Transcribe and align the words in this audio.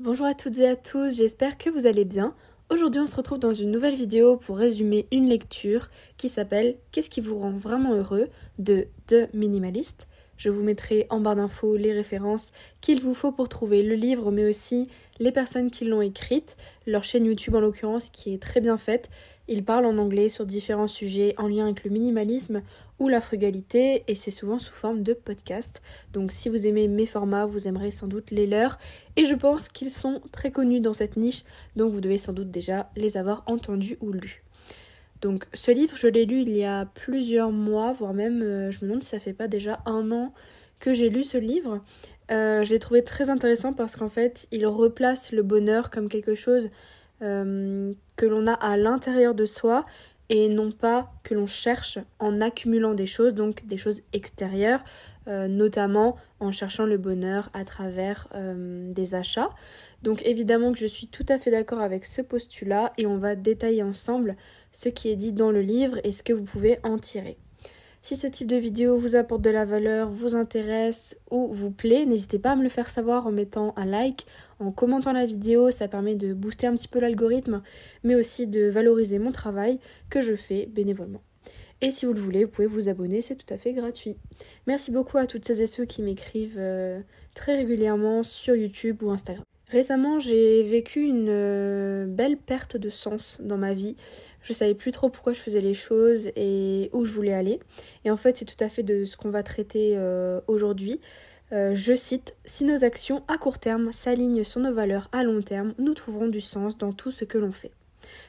Bonjour 0.00 0.26
à 0.26 0.34
toutes 0.34 0.58
et 0.58 0.66
à 0.66 0.74
tous, 0.74 1.18
j'espère 1.18 1.56
que 1.56 1.70
vous 1.70 1.86
allez 1.86 2.04
bien. 2.04 2.34
Aujourd'hui 2.68 3.00
on 3.00 3.06
se 3.06 3.14
retrouve 3.14 3.38
dans 3.38 3.52
une 3.52 3.70
nouvelle 3.70 3.94
vidéo 3.94 4.36
pour 4.36 4.56
résumer 4.56 5.06
une 5.12 5.28
lecture 5.28 5.86
qui 6.16 6.28
s'appelle 6.28 6.78
Qu'est-ce 6.90 7.08
qui 7.08 7.20
vous 7.20 7.38
rend 7.38 7.52
vraiment 7.52 7.94
heureux? 7.94 8.28
de 8.58 8.88
The 9.06 9.32
Minimalist. 9.34 10.08
Je 10.36 10.50
vous 10.50 10.64
mettrai 10.64 11.06
en 11.10 11.20
barre 11.20 11.36
d'infos 11.36 11.76
les 11.76 11.92
références 11.92 12.50
qu'il 12.80 13.00
vous 13.00 13.14
faut 13.14 13.30
pour 13.30 13.48
trouver 13.48 13.84
le 13.84 13.94
livre, 13.94 14.32
mais 14.32 14.44
aussi 14.48 14.88
les 15.20 15.30
personnes 15.30 15.70
qui 15.70 15.84
l'ont 15.84 16.02
écrite, 16.02 16.56
leur 16.88 17.04
chaîne 17.04 17.26
YouTube 17.26 17.54
en 17.54 17.60
l'occurrence 17.60 18.10
qui 18.10 18.34
est 18.34 18.42
très 18.42 18.60
bien 18.60 18.76
faite. 18.76 19.10
Ils 19.46 19.64
parlent 19.64 19.86
en 19.86 19.98
anglais 19.98 20.28
sur 20.28 20.44
différents 20.44 20.88
sujets 20.88 21.34
en 21.38 21.46
lien 21.46 21.66
avec 21.66 21.84
le 21.84 21.90
minimalisme 21.90 22.62
ou 22.98 23.08
la 23.08 23.20
frugalité 23.20 24.04
et 24.08 24.14
c'est 24.14 24.30
souvent 24.30 24.58
sous 24.58 24.72
forme 24.72 25.02
de 25.02 25.12
podcast. 25.12 25.82
Donc 26.12 26.32
si 26.32 26.48
vous 26.48 26.66
aimez 26.66 26.88
mes 26.88 27.06
formats, 27.06 27.46
vous 27.46 27.68
aimerez 27.68 27.90
sans 27.90 28.06
doute 28.06 28.30
les 28.30 28.46
leurs 28.46 28.78
et 29.16 29.26
je 29.26 29.34
pense 29.34 29.68
qu'ils 29.68 29.90
sont 29.90 30.20
très 30.32 30.50
connus 30.50 30.80
dans 30.80 30.92
cette 30.92 31.16
niche, 31.16 31.44
donc 31.76 31.92
vous 31.92 32.00
devez 32.00 32.18
sans 32.18 32.32
doute 32.32 32.50
déjà 32.50 32.90
les 32.96 33.16
avoir 33.16 33.42
entendus 33.46 33.98
ou 34.00 34.12
lus. 34.12 34.44
Donc 35.20 35.46
ce 35.54 35.70
livre, 35.70 35.96
je 35.96 36.06
l'ai 36.06 36.26
lu 36.26 36.42
il 36.42 36.54
y 36.54 36.64
a 36.64 36.86
plusieurs 36.86 37.50
mois, 37.50 37.92
voire 37.92 38.12
même, 38.12 38.42
euh, 38.42 38.70
je 38.70 38.78
me 38.78 38.88
demande 38.88 39.02
si 39.02 39.08
ça 39.08 39.18
fait 39.18 39.32
pas 39.32 39.48
déjà 39.48 39.80
un 39.86 40.10
an 40.12 40.34
que 40.80 40.92
j'ai 40.92 41.08
lu 41.08 41.24
ce 41.24 41.38
livre. 41.38 41.82
Euh, 42.30 42.62
je 42.64 42.70
l'ai 42.70 42.78
trouvé 42.78 43.02
très 43.04 43.30
intéressant 43.30 43.72
parce 43.72 43.96
qu'en 43.96 44.08
fait, 44.08 44.46
il 44.50 44.66
replace 44.66 45.32
le 45.32 45.42
bonheur 45.42 45.90
comme 45.90 46.08
quelque 46.08 46.34
chose 46.34 46.68
euh, 47.22 47.92
que 48.16 48.26
l'on 48.26 48.46
a 48.46 48.52
à 48.52 48.76
l'intérieur 48.76 49.34
de 49.34 49.46
soi 49.46 49.86
et 50.28 50.48
non 50.48 50.72
pas 50.72 51.08
que 51.22 51.34
l'on 51.34 51.46
cherche 51.46 51.98
en 52.18 52.40
accumulant 52.40 52.94
des 52.94 53.06
choses, 53.06 53.34
donc 53.34 53.66
des 53.66 53.76
choses 53.76 54.02
extérieures, 54.12 54.82
notamment 55.26 56.16
en 56.40 56.52
cherchant 56.52 56.86
le 56.86 56.98
bonheur 56.98 57.50
à 57.52 57.64
travers 57.64 58.28
des 58.34 59.14
achats. 59.14 59.50
Donc 60.02 60.22
évidemment 60.24 60.72
que 60.72 60.78
je 60.78 60.86
suis 60.86 61.08
tout 61.08 61.26
à 61.28 61.38
fait 61.38 61.50
d'accord 61.50 61.80
avec 61.80 62.04
ce 62.04 62.22
postulat 62.22 62.92
et 62.98 63.06
on 63.06 63.18
va 63.18 63.36
détailler 63.36 63.82
ensemble 63.82 64.36
ce 64.72 64.88
qui 64.88 65.08
est 65.08 65.16
dit 65.16 65.32
dans 65.32 65.50
le 65.50 65.60
livre 65.60 65.98
et 66.04 66.12
ce 66.12 66.22
que 66.22 66.32
vous 66.32 66.44
pouvez 66.44 66.78
en 66.82 66.98
tirer. 66.98 67.38
Si 68.04 68.18
ce 68.18 68.26
type 68.26 68.48
de 68.48 68.56
vidéo 68.56 68.98
vous 68.98 69.16
apporte 69.16 69.40
de 69.40 69.48
la 69.48 69.64
valeur, 69.64 70.10
vous 70.10 70.36
intéresse 70.36 71.18
ou 71.30 71.54
vous 71.54 71.70
plaît, 71.70 72.04
n'hésitez 72.04 72.38
pas 72.38 72.50
à 72.50 72.54
me 72.54 72.62
le 72.62 72.68
faire 72.68 72.90
savoir 72.90 73.26
en 73.26 73.32
mettant 73.32 73.72
un 73.78 73.86
like, 73.86 74.26
en 74.60 74.72
commentant 74.72 75.14
la 75.14 75.24
vidéo, 75.24 75.70
ça 75.70 75.88
permet 75.88 76.14
de 76.14 76.34
booster 76.34 76.66
un 76.66 76.74
petit 76.74 76.86
peu 76.86 77.00
l'algorithme, 77.00 77.62
mais 78.02 78.14
aussi 78.14 78.46
de 78.46 78.68
valoriser 78.68 79.18
mon 79.18 79.32
travail 79.32 79.78
que 80.10 80.20
je 80.20 80.34
fais 80.34 80.66
bénévolement. 80.66 81.22
Et 81.80 81.90
si 81.90 82.04
vous 82.04 82.12
le 82.12 82.20
voulez, 82.20 82.44
vous 82.44 82.50
pouvez 82.50 82.66
vous 82.66 82.90
abonner, 82.90 83.22
c'est 83.22 83.36
tout 83.36 83.54
à 83.54 83.56
fait 83.56 83.72
gratuit. 83.72 84.16
Merci 84.66 84.90
beaucoup 84.90 85.16
à 85.16 85.26
toutes 85.26 85.46
celles 85.46 85.62
et 85.62 85.66
ceux 85.66 85.86
qui 85.86 86.02
m'écrivent 86.02 86.58
euh, 86.58 87.00
très 87.34 87.56
régulièrement 87.56 88.22
sur 88.22 88.54
YouTube 88.54 89.02
ou 89.02 89.12
Instagram. 89.12 89.46
Récemment, 89.68 90.20
j'ai 90.20 90.62
vécu 90.62 91.00
une 91.00 91.28
euh, 91.30 92.06
belle 92.06 92.36
perte 92.36 92.76
de 92.76 92.90
sens 92.90 93.38
dans 93.40 93.56
ma 93.56 93.72
vie. 93.72 93.96
Je 94.42 94.52
savais 94.52 94.74
plus 94.74 94.90
trop 94.90 95.08
pourquoi 95.08 95.32
je 95.32 95.40
faisais 95.40 95.62
les 95.62 95.74
choses 95.74 96.30
et 96.36 96.90
où 96.92 97.04
je 97.04 97.12
voulais 97.12 97.32
aller. 97.32 97.60
Et 98.04 98.10
en 98.10 98.16
fait, 98.16 98.36
c'est 98.36 98.44
tout 98.44 98.62
à 98.62 98.68
fait 98.68 98.82
de 98.82 99.04
ce 99.04 99.16
qu'on 99.16 99.30
va 99.30 99.42
traiter 99.42 99.94
euh, 99.96 100.40
aujourd'hui. 100.48 101.00
Euh, 101.52 101.74
je 101.74 101.94
cite 101.94 102.34
Si 102.44 102.64
nos 102.64 102.84
actions 102.84 103.22
à 103.26 103.38
court 103.38 103.58
terme 103.58 103.90
s'alignent 103.92 104.44
sur 104.44 104.60
nos 104.60 104.74
valeurs 104.74 105.08
à 105.12 105.22
long 105.22 105.40
terme, 105.40 105.74
nous 105.78 105.94
trouverons 105.94 106.28
du 106.28 106.40
sens 106.40 106.76
dans 106.76 106.92
tout 106.92 107.10
ce 107.10 107.24
que 107.24 107.38
l'on 107.38 107.52
fait. 107.52 107.72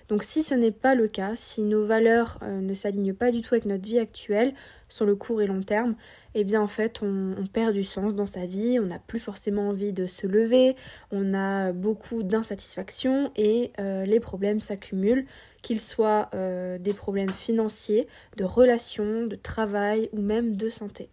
Donc 0.07 0.23
si 0.23 0.43
ce 0.43 0.53
n'est 0.53 0.71
pas 0.71 0.95
le 0.95 1.07
cas, 1.07 1.35
si 1.35 1.61
nos 1.61 1.85
valeurs 1.85 2.37
euh, 2.43 2.61
ne 2.61 2.73
s'alignent 2.73 3.13
pas 3.13 3.31
du 3.31 3.41
tout 3.41 3.55
avec 3.55 3.65
notre 3.65 3.83
vie 3.83 3.99
actuelle, 3.99 4.53
sur 4.87 5.05
le 5.05 5.15
court 5.15 5.41
et 5.41 5.47
long 5.47 5.63
terme, 5.63 5.95
eh 6.35 6.43
bien 6.43 6.61
en 6.61 6.67
fait 6.67 7.01
on, 7.01 7.33
perd 7.51 7.73
du 7.73 7.83
sens 7.83 8.13
dans 8.13 8.27
sa 8.27 8.45
vie, 8.45 8.79
on 8.79 8.85
n'a 8.85 8.99
plus 8.99 9.19
forcément 9.19 9.69
envie 9.69 9.93
de 9.93 10.05
se 10.05 10.27
lever, 10.27 10.75
on 11.11 11.33
a 11.33 11.71
beaucoup 11.71 12.21
d'insatisfaction 12.21 13.31
et 13.35 13.71
euh, 13.79 14.05
les 14.05 14.19
problèmes 14.19 14.61
s'accumulent, 14.61 15.25
qu'ils 15.63 15.81
soient 15.81 16.29
euh, 16.35 16.77
des 16.77 16.93
problèmes 16.93 17.31
financiers, 17.31 18.07
de 18.37 18.43
relations, 18.43 19.25
de 19.25 19.35
travail 19.35 20.09
ou 20.13 20.21
même 20.21 20.55
de 20.55 20.69
santé. 20.69 21.09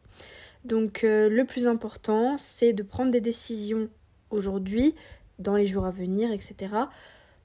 Donc 0.64 1.00
le 1.02 1.42
plus 1.44 1.66
important 1.66 2.36
c'est 2.38 2.72
de 2.72 2.82
prendre 2.82 3.10
des 3.10 3.20
décisions 3.20 3.88
aujourd'hui, 4.30 4.94
dans 5.38 5.56
les 5.56 5.66
jours 5.66 5.86
à 5.86 5.90
venir, 5.90 6.30
etc 6.30 6.68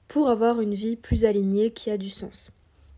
pour 0.08 0.28
avoir 0.28 0.60
une 0.60 0.74
vie 0.74 0.96
plus 0.96 1.24
alignée 1.24 1.70
qui 1.70 1.90
a 1.90 1.98
du 1.98 2.10
sens. 2.10 2.50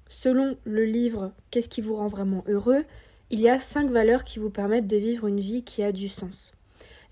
Selon 0.08 0.56
le 0.64 0.84
livre 0.84 1.32
Qu'est-ce 1.50 1.68
qui 1.68 1.80
vous 1.80 1.96
rend 1.96 2.08
vraiment 2.08 2.44
heureux 2.48 2.84
il 3.32 3.38
y 3.38 3.48
a 3.48 3.60
cinq 3.60 3.90
valeurs 3.90 4.24
qui 4.24 4.40
vous 4.40 4.50
permettent 4.50 4.88
de 4.88 4.96
vivre 4.96 5.28
une 5.28 5.38
vie 5.38 5.62
qui 5.62 5.84
a 5.84 5.92
du 5.92 6.08
sens. 6.08 6.52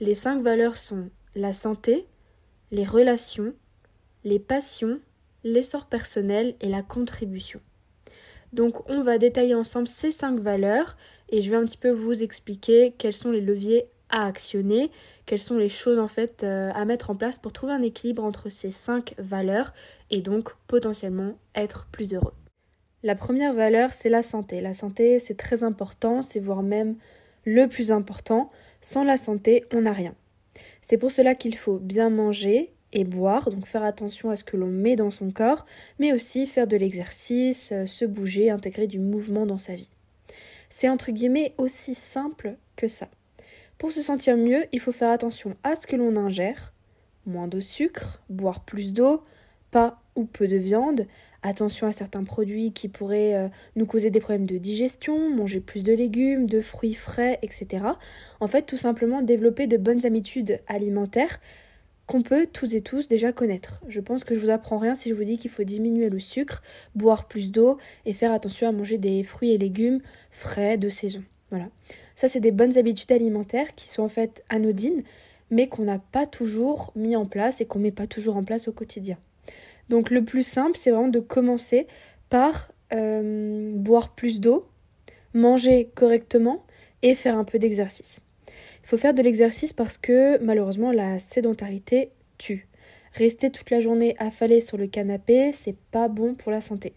Les 0.01 0.15
cinq 0.15 0.43
valeurs 0.43 0.77
sont 0.77 1.11
la 1.37 1.53
santé, 1.53 2.07
les 2.73 2.85
relations, 2.85 3.55
les 4.25 4.41
passions, 4.41 4.99
l'essor 5.45 5.87
personnel 5.87 6.57
et 6.61 6.69
la 6.69 6.83
contribution. 6.83 7.61
Donc 8.53 8.89
on 8.91 9.03
va 9.03 9.19
détailler 9.19 9.55
ensemble 9.55 9.87
ces 9.87 10.11
cinq 10.11 10.41
valeurs 10.41 10.97
et 11.29 11.41
je 11.41 11.51
vais 11.51 11.57
un 11.57 11.65
petit 11.65 11.77
peu 11.77 11.91
vous 11.91 12.21
expliquer 12.25 12.95
quels 12.99 13.13
sont 13.13 13.31
les 13.31 13.41
leviers 13.41 13.87
à 14.11 14.27
actionner, 14.27 14.91
quelles 15.27 15.39
sont 15.39 15.57
les 15.57 15.69
choses 15.69 15.99
en 15.99 16.09
fait 16.09 16.43
euh, 16.43 16.71
à 16.75 16.85
mettre 16.85 17.11
en 17.11 17.17
place 17.17 17.39
pour 17.39 17.53
trouver 17.53 17.73
un 17.73 17.83
équilibre 17.83 18.25
entre 18.25 18.49
ces 18.49 18.71
cinq 18.71 19.15
valeurs 19.19 19.73
et 20.11 20.21
donc 20.21 20.51
potentiellement 20.67 21.39
être 21.55 21.87
plus 21.93 22.15
heureux? 22.15 22.35
La 23.03 23.15
première 23.15 23.55
valeur, 23.55 23.93
c'est 23.93 24.09
la 24.09 24.23
santé. 24.23 24.61
La 24.61 24.75
santé, 24.75 25.19
c'est 25.19 25.37
très 25.37 25.63
important, 25.63 26.23
c'est 26.23 26.41
voire 26.41 26.63
même 26.63 26.97
le 27.45 27.67
plus 27.69 27.93
important. 27.93 28.51
Sans 28.81 29.05
la 29.05 29.17
santé, 29.17 29.65
on 29.73 29.83
n'a 29.83 29.93
rien. 29.93 30.15
C'est 30.83 30.99
pour 30.99 31.13
cela 31.13 31.35
qu'il 31.35 31.57
faut 31.57 31.79
bien 31.79 32.11
manger 32.11 32.73
et 32.93 33.05
boire, 33.05 33.51
donc 33.51 33.67
faire 33.67 33.85
attention 33.85 34.31
à 34.31 34.37
ce 34.37 34.45
que 34.45 34.57
l'on 34.57 34.67
met 34.69 34.97
dans 34.97 35.11
son 35.11 35.31
corps, 35.31 35.67
mais 35.99 36.13
aussi 36.13 36.47
faire 36.47 36.67
de 36.67 36.77
l'exercice, 36.77 37.73
euh, 37.73 37.87
se 37.87 38.05
bouger, 38.05 38.51
intégrer 38.51 38.87
du 38.87 38.99
mouvement 38.99 39.47
dans 39.47 39.59
sa 39.59 39.75
vie. 39.75 39.91
C'est 40.71 40.89
entre 40.89 41.13
guillemets 41.13 41.55
aussi 41.59 41.95
simple 41.95 42.57
que 42.77 42.89
ça. 42.89 43.09
Pour 43.79 43.93
se 43.93 44.03
sentir 44.03 44.37
mieux, 44.37 44.65
il 44.73 44.81
faut 44.81 44.93
faire 44.93 45.11
attention 45.11 45.57
à 45.63 45.77
ce 45.77 45.87
que 45.87 45.95
l'on 45.95 46.17
ingère, 46.17 46.73
moins 47.27 47.47
de 47.47 47.61
sucre, 47.61 48.21
boire 48.29 48.65
plus 48.65 48.93
d'eau, 48.93 49.23
pas 49.71 50.03
ou 50.17 50.25
peu 50.25 50.49
de 50.49 50.57
viande, 50.57 51.07
attention 51.43 51.87
à 51.87 51.93
certains 51.93 52.25
produits 52.25 52.73
qui 52.73 52.89
pourraient 52.89 53.35
euh, 53.35 53.49
nous 53.77 53.87
causer 53.87 54.11
des 54.11 54.19
problèmes 54.19 54.47
de 54.47 54.59
digestion, 54.59 55.33
manger 55.33 55.61
plus 55.61 55.85
de 55.85 55.93
légumes, 55.93 56.47
de 56.47 56.61
fruits 56.61 56.95
frais, 56.95 57.39
etc. 57.43 57.85
En 58.41 58.49
fait, 58.49 58.63
tout 58.63 58.77
simplement 58.77 59.23
développer 59.23 59.69
de 59.69 59.77
bonnes 59.77 60.05
habitudes 60.05 60.61
alimentaires 60.67 61.39
qu'on 62.07 62.23
peut 62.23 62.49
tous 62.51 62.75
et 62.75 62.81
tous 62.81 63.07
déjà 63.07 63.33
connaître. 63.33 63.81
Je 63.87 64.01
pense 64.01 64.25
que 64.25 64.35
je 64.35 64.41
vous 64.41 64.51
apprends 64.51 64.79
rien 64.79 64.95
si 64.95 65.11
je 65.11 65.15
vous 65.15 65.25
dis 65.25 65.39
qu'il 65.39 65.51
faut 65.51 65.63
diminuer 65.63 66.09
le 66.09 66.19
sucre, 66.19 66.63
boire 66.95 67.29
plus 67.29 67.53
d'eau 67.53 67.79
et 68.07 68.15
faire 68.15 68.33
attention 68.33 68.67
à 68.67 68.73
manger 68.73 68.99
des 68.99 69.23
fruits 69.23 69.51
et 69.51 69.59
légumes 69.59 70.01
frais 70.31 70.79
de 70.79 70.89
saison. 70.89 71.23
Voilà. 71.51 71.69
Ça, 72.19 72.27
c'est 72.27 72.41
des 72.41 72.51
bonnes 72.51 72.77
habitudes 72.77 73.13
alimentaires 73.13 73.77
qui 73.77 73.87
sont 73.87 74.03
en 74.03 74.09
fait 74.09 74.43
anodines, 74.49 75.05
mais 75.53 75.69
qu'on 75.69 75.85
n'a 75.85 76.01
pas 76.01 76.27
toujours 76.27 76.93
mis 76.97 77.15
en 77.15 77.27
place 77.27 77.61
et 77.61 77.65
qu'on 77.65 77.79
ne 77.79 77.85
met 77.85 77.93
pas 77.93 78.09
toujours 78.09 78.37
en 78.37 78.43
place 78.43 78.67
au 78.67 78.73
quotidien. 78.73 79.17
Donc 79.89 80.11
le 80.11 80.25
plus 80.25 80.45
simple, 80.45 80.77
c'est 80.77 80.91
vraiment 80.91 81.07
de 81.07 81.21
commencer 81.21 81.87
par 82.29 82.73
euh, 82.93 83.71
boire 83.73 84.17
plus 84.17 84.41
d'eau, 84.41 84.67
manger 85.33 85.93
correctement 85.95 86.65
et 87.03 87.15
faire 87.15 87.39
un 87.39 87.45
peu 87.45 87.61
d'exercice. 87.61 88.19
Il 88.83 88.89
faut 88.89 88.99
faire 88.99 89.15
de 89.15 89.23
l'exercice 89.23 89.73
parce 89.73 89.97
que 89.97 90.43
malheureusement 90.43 90.91
la 90.91 91.21
sédentarité 91.21 92.11
tue. 92.37 92.67
Rester 93.13 93.51
toute 93.51 93.71
la 93.71 93.79
journée 93.79 94.17
affalé 94.19 94.61
sur 94.61 94.77
le 94.77 94.89
canapé, 94.89 95.53
c'est 95.53 95.77
pas 95.93 96.09
bon 96.09 96.35
pour 96.35 96.51
la 96.51 96.63
santé. 96.63 96.95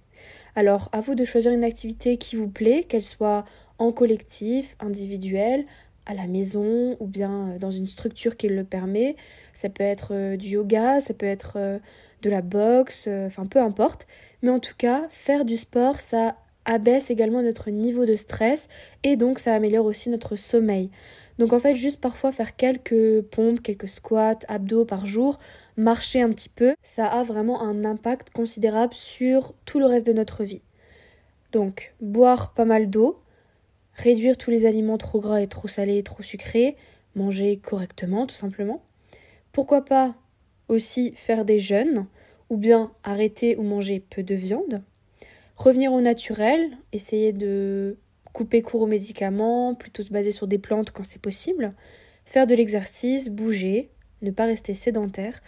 Alors 0.55 0.89
à 0.93 0.99
vous 0.99 1.13
de 1.13 1.25
choisir 1.25 1.51
une 1.51 1.63
activité 1.63 2.17
qui 2.17 2.37
vous 2.37 2.49
plaît, 2.49 2.85
qu'elle 2.89 3.03
soit 3.03 3.45
en 3.81 3.91
collectif, 3.91 4.75
individuel, 4.79 5.65
à 6.05 6.13
la 6.13 6.27
maison 6.27 6.95
ou 6.99 7.07
bien 7.07 7.49
euh, 7.49 7.57
dans 7.57 7.71
une 7.71 7.87
structure 7.87 8.37
qui 8.37 8.47
le 8.47 8.63
permet. 8.63 9.15
Ça 9.53 9.69
peut 9.69 9.83
être 9.83 10.09
euh, 10.13 10.37
du 10.37 10.49
yoga, 10.49 11.01
ça 11.01 11.15
peut 11.15 11.25
être 11.25 11.53
euh, 11.55 11.79
de 12.21 12.29
la 12.29 12.41
boxe, 12.41 13.09
enfin 13.25 13.47
peu 13.47 13.59
importe. 13.59 14.05
Mais 14.43 14.51
en 14.51 14.59
tout 14.59 14.75
cas, 14.77 15.07
faire 15.09 15.45
du 15.45 15.57
sport, 15.57 15.99
ça 15.99 16.35
abaisse 16.65 17.09
également 17.09 17.41
notre 17.41 17.71
niveau 17.71 18.05
de 18.05 18.13
stress 18.13 18.69
et 19.01 19.15
donc 19.15 19.39
ça 19.39 19.55
améliore 19.55 19.85
aussi 19.85 20.11
notre 20.11 20.35
sommeil. 20.35 20.91
Donc 21.39 21.51
en 21.51 21.59
fait, 21.59 21.73
juste 21.73 21.99
parfois 21.99 22.31
faire 22.31 22.55
quelques 22.55 23.21
pompes, 23.31 23.63
quelques 23.63 23.89
squats, 23.89 24.37
abdos 24.47 24.85
par 24.85 25.07
jour, 25.07 25.39
marcher 25.75 26.21
un 26.21 26.29
petit 26.29 26.49
peu, 26.49 26.75
ça 26.83 27.07
a 27.07 27.23
vraiment 27.23 27.63
un 27.63 27.83
impact 27.83 28.29
considérable 28.29 28.93
sur 28.93 29.55
tout 29.65 29.79
le 29.79 29.87
reste 29.87 30.05
de 30.05 30.13
notre 30.13 30.43
vie. 30.43 30.61
Donc, 31.51 31.93
boire 31.99 32.53
pas 32.53 32.65
mal 32.65 32.89
d'eau, 32.89 33.19
réduire 33.93 34.37
tous 34.37 34.51
les 34.51 34.65
aliments 34.65 34.97
trop 34.97 35.19
gras 35.19 35.41
et 35.41 35.47
trop 35.47 35.67
salés 35.67 35.97
et 35.97 36.03
trop 36.03 36.23
sucrés, 36.23 36.75
manger 37.15 37.57
correctement 37.57 38.27
tout 38.27 38.35
simplement. 38.35 38.83
Pourquoi 39.51 39.83
pas 39.83 40.15
aussi 40.67 41.13
faire 41.15 41.45
des 41.45 41.59
jeûnes 41.59 42.07
ou 42.49 42.57
bien 42.57 42.91
arrêter 43.03 43.55
ou 43.57 43.63
manger 43.63 43.99
peu 43.99 44.23
de 44.23 44.35
viande. 44.35 44.81
Revenir 45.55 45.93
au 45.93 46.01
naturel, 46.01 46.77
essayer 46.91 47.33
de 47.33 47.97
couper 48.33 48.61
court 48.61 48.81
aux 48.81 48.87
médicaments, 48.87 49.75
plutôt 49.75 50.03
se 50.03 50.11
baser 50.11 50.31
sur 50.31 50.47
des 50.47 50.57
plantes 50.57 50.91
quand 50.91 51.03
c'est 51.03 51.21
possible. 51.21 51.73
Faire 52.25 52.47
de 52.47 52.55
l'exercice, 52.55 53.29
bouger, 53.29 53.91
ne 54.21 54.31
pas 54.31 54.45
rester 54.45 54.73
sédentaire. 54.73 55.41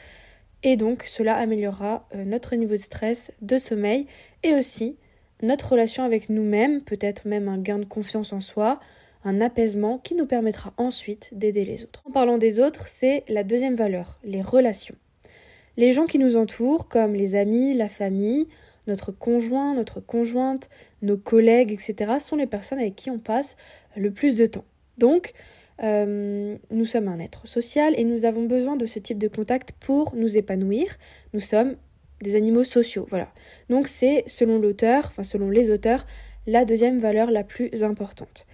et 0.63 0.77
donc 0.77 1.03
cela 1.03 1.35
améliorera 1.35 2.07
euh, 2.15 2.23
notre 2.23 2.55
niveau 2.55 2.73
de 2.73 2.77
stress, 2.77 3.31
de 3.41 3.57
sommeil 3.57 4.07
et 4.43 4.53
aussi 4.55 4.97
notre 5.43 5.73
relation 5.73 6.03
avec 6.03 6.29
nous-mêmes, 6.29 6.81
peut-être 6.81 7.27
même 7.27 7.47
un 7.47 7.57
gain 7.57 7.77
de 7.77 7.85
confiance 7.85 8.33
en 8.33 8.41
soi, 8.41 8.79
un 9.25 9.41
apaisement 9.41 9.99
qui 9.99 10.15
nous 10.15 10.25
permettra 10.25 10.73
ensuite 10.77 11.37
d'aider 11.37 11.65
les 11.65 11.83
autres. 11.83 12.01
En 12.05 12.11
parlant 12.11 12.37
des 12.37 12.59
autres, 12.59 12.87
c'est 12.87 13.23
la 13.27 13.43
deuxième 13.43 13.75
valeur, 13.75 14.19
les 14.23 14.41
relations. 14.41 14.95
Les 15.77 15.91
gens 15.91 16.05
qui 16.05 16.19
nous 16.19 16.37
entourent, 16.37 16.87
comme 16.87 17.13
les 17.13 17.35
amis, 17.35 17.73
la 17.73 17.89
famille, 17.89 18.47
notre 18.87 19.11
conjoint, 19.11 19.73
notre 19.75 19.99
conjointe, 19.99 20.69
nos 21.01 21.17
collègues, 21.17 21.71
etc., 21.71 22.15
sont 22.19 22.35
les 22.35 22.47
personnes 22.47 22.79
avec 22.79 22.95
qui 22.95 23.09
on 23.09 23.19
passe 23.19 23.55
le 23.95 24.11
plus 24.11 24.35
de 24.35 24.45
temps. 24.45 24.65
Donc, 24.97 25.33
euh, 25.81 26.55
nous 26.69 26.85
sommes 26.85 27.07
un 27.07 27.19
être 27.19 27.47
social 27.47 27.93
et 27.97 28.03
nous 28.03 28.25
avons 28.25 28.45
besoin 28.45 28.75
de 28.75 28.85
ce 28.85 28.99
type 28.99 29.17
de 29.17 29.27
contact 29.27 29.71
pour 29.79 30.15
nous 30.15 30.37
épanouir. 30.37 30.97
Nous 31.33 31.39
sommes 31.39 31.75
des 32.23 32.35
animaux 32.35 32.63
sociaux, 32.63 33.05
voilà. 33.09 33.29
Donc 33.69 33.87
c'est, 33.87 34.23
selon 34.27 34.57
l'auteur, 34.59 35.05
enfin 35.07 35.23
selon 35.23 35.49
les 35.49 35.69
auteurs, 35.69 36.05
la 36.47 36.65
deuxième 36.65 36.99
valeur 36.99 37.31
la 37.31 37.43
plus 37.43 37.83
importante. 37.83 38.47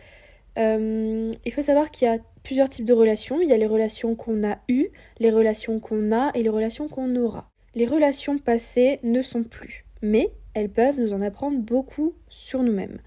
Euh, 0.58 1.32
il 1.46 1.54
faut 1.54 1.62
savoir 1.62 1.92
qu'il 1.92 2.08
y 2.08 2.12
a 2.12 2.18
plusieurs 2.44 2.70
types 2.70 2.86
de 2.86 2.94
relations. 2.94 3.42
Il 3.42 3.50
y 3.50 3.54
a 3.54 3.58
les 3.58 3.66
relations 3.66 4.16
qu'on 4.16 4.48
a 4.48 4.58
eues, 4.68 4.90
les 5.20 5.32
relations 5.32 5.80
qu'on 5.80 6.12
a 6.12 6.32
et 6.36 6.44
les 6.44 6.50
relations 6.50 6.88
qu'on 6.88 7.16
aura. 7.16 7.50
Les 7.76 7.86
relations 7.86 8.38
passées 8.38 9.00
ne 9.04 9.22
sont 9.22 9.44
plus, 9.44 9.86
mais 10.02 10.32
elles 10.54 10.70
peuvent 10.70 11.00
nous 11.00 11.14
en 11.14 11.22
apprendre 11.22 11.60
beaucoup 11.60 12.14
sur 12.28 12.64
nous-mêmes. 12.64 13.00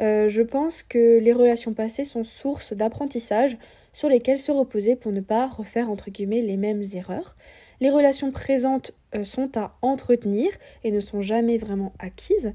Euh, 0.00 0.28
je 0.28 0.42
pense 0.42 0.82
que 0.82 1.18
les 1.18 1.32
relations 1.32 1.72
passées 1.72 2.04
sont 2.04 2.24
source 2.24 2.72
d'apprentissage 2.72 3.56
sur 3.92 4.08
lesquelles 4.08 4.40
se 4.40 4.50
reposer 4.50 4.96
pour 4.96 5.12
ne 5.12 5.20
pas 5.20 5.46
refaire 5.46 5.88
entre 5.88 6.10
guillemets 6.10 6.42
les 6.42 6.56
mêmes 6.56 6.82
erreurs. 6.94 7.36
Les 7.80 7.90
relations 7.90 8.30
présentes 8.30 8.92
euh, 9.14 9.24
sont 9.24 9.56
à 9.56 9.76
entretenir 9.82 10.50
et 10.82 10.90
ne 10.90 11.00
sont 11.00 11.20
jamais 11.20 11.58
vraiment 11.58 11.92
acquises. 11.98 12.52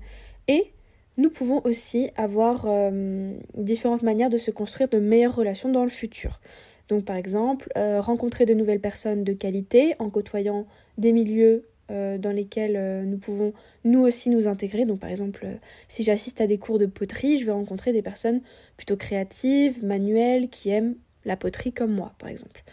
Et 0.48 0.74
nous 1.18 1.30
pouvons 1.30 1.62
aussi 1.66 2.12
avoir 2.16 2.66
euh, 2.68 3.33
différentes 3.56 4.04
manières 4.04 4.30
de 4.30 4.38
se 4.38 4.51
construire 4.51 4.89
de 4.89 5.00
meilleures 5.00 5.36
relations 5.36 5.69
dans 5.69 5.83
le 5.83 5.89
futur. 5.89 6.39
Donc 6.88 7.06
par 7.06 7.18
exemple, 7.18 7.71
rencontrer 7.75 8.48
de 8.48 8.56
nouvelles 8.56 8.80
personnes 8.80 9.24
de 9.24 9.33
qualité 9.33 9.95
en 10.00 10.10
côtoyant 10.10 10.66
des 10.98 11.12
milieux 11.12 11.69
euh, 11.92 12.19
dans 12.19 12.31
lesquels 12.31 12.75
euh, 12.75 13.04
nous 13.04 13.18
pouvons 13.18 13.51
nous 13.83 14.01
aussi 14.01 14.30
nous 14.30 14.48
intégrer. 14.48 14.86
Donc 14.86 15.00
par 15.00 15.10
exemple, 15.10 15.42
euh, 15.44 15.56
si 15.88 16.04
j'assiste 16.04 16.39
à 16.39 16.45
des 16.45 16.60
cours 16.60 16.77
de 16.77 16.86
poterie, 16.86 17.39
je 17.39 17.45
vais 17.45 17.51
rencontrer 17.51 17.94
des 17.94 18.04
personnes 18.04 18.42
plutôt 18.77 18.95
créatives, 18.95 19.83
manuelles, 19.83 20.50
qui 20.50 20.69
aiment 20.69 20.95
la 21.25 21.36
poterie 21.36 21.74
comme 21.74 21.92
moi, 21.92 22.13
par 22.19 22.30
exemple. 22.30 22.63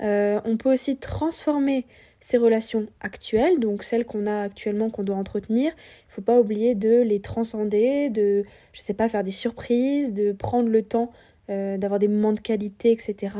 On 0.00 0.56
peut 0.58 0.72
aussi 0.72 0.96
transformer 0.96 1.86
ces 2.20 2.38
relations 2.38 2.86
actuelles, 3.00 3.60
donc 3.60 3.82
celles 3.82 4.04
qu'on 4.04 4.26
a 4.26 4.42
actuellement, 4.42 4.90
qu'on 4.90 5.02
doit 5.02 5.16
entretenir. 5.16 5.72
Il 5.72 6.08
ne 6.08 6.12
faut 6.14 6.22
pas 6.22 6.40
oublier 6.40 6.74
de 6.74 7.02
les 7.02 7.20
transcender, 7.20 8.10
de, 8.10 8.44
je 8.72 8.80
sais 8.80 8.94
pas, 8.94 9.08
faire 9.08 9.22
des 9.22 9.30
surprises, 9.30 10.12
de 10.12 10.32
prendre 10.32 10.68
le 10.68 10.82
temps 10.82 11.12
d'avoir 11.48 11.98
des 11.98 12.08
moments 12.08 12.32
de 12.32 12.40
qualité, 12.40 12.90
etc. 12.90 13.36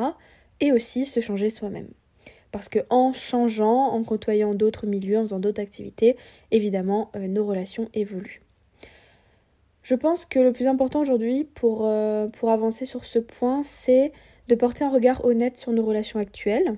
Et 0.60 0.72
aussi 0.72 1.04
se 1.04 1.20
changer 1.20 1.50
soi-même. 1.50 1.88
Parce 2.56 2.70
que 2.70 2.78
en 2.88 3.12
changeant, 3.12 3.92
en 3.92 4.02
côtoyant 4.02 4.54
d'autres 4.54 4.86
milieux, 4.86 5.18
en 5.18 5.22
faisant 5.22 5.38
d'autres 5.38 5.60
activités, 5.60 6.16
évidemment, 6.50 7.10
euh, 7.14 7.26
nos 7.26 7.44
relations 7.44 7.90
évoluent. 7.92 8.40
Je 9.82 9.94
pense 9.94 10.24
que 10.24 10.38
le 10.38 10.54
plus 10.54 10.66
important 10.66 11.00
aujourd'hui 11.00 11.44
pour, 11.44 11.82
euh, 11.86 12.28
pour 12.28 12.50
avancer 12.50 12.86
sur 12.86 13.04
ce 13.04 13.18
point, 13.18 13.62
c'est 13.62 14.12
de 14.48 14.54
porter 14.54 14.84
un 14.84 14.90
regard 14.90 15.24
honnête 15.24 15.56
sur 15.56 15.72
nos 15.72 15.84
relations 15.84 16.18
actuelles. 16.18 16.76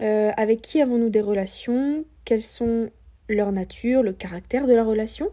Euh, 0.00 0.30
avec 0.36 0.62
qui 0.62 0.80
avons-nous 0.80 1.10
des 1.10 1.20
relations? 1.20 2.04
Quelles 2.24 2.42
sont 2.42 2.90
leur 3.28 3.52
nature, 3.52 4.02
le 4.02 4.12
caractère 4.12 4.66
de 4.66 4.72
la 4.74 4.84
relation? 4.84 5.30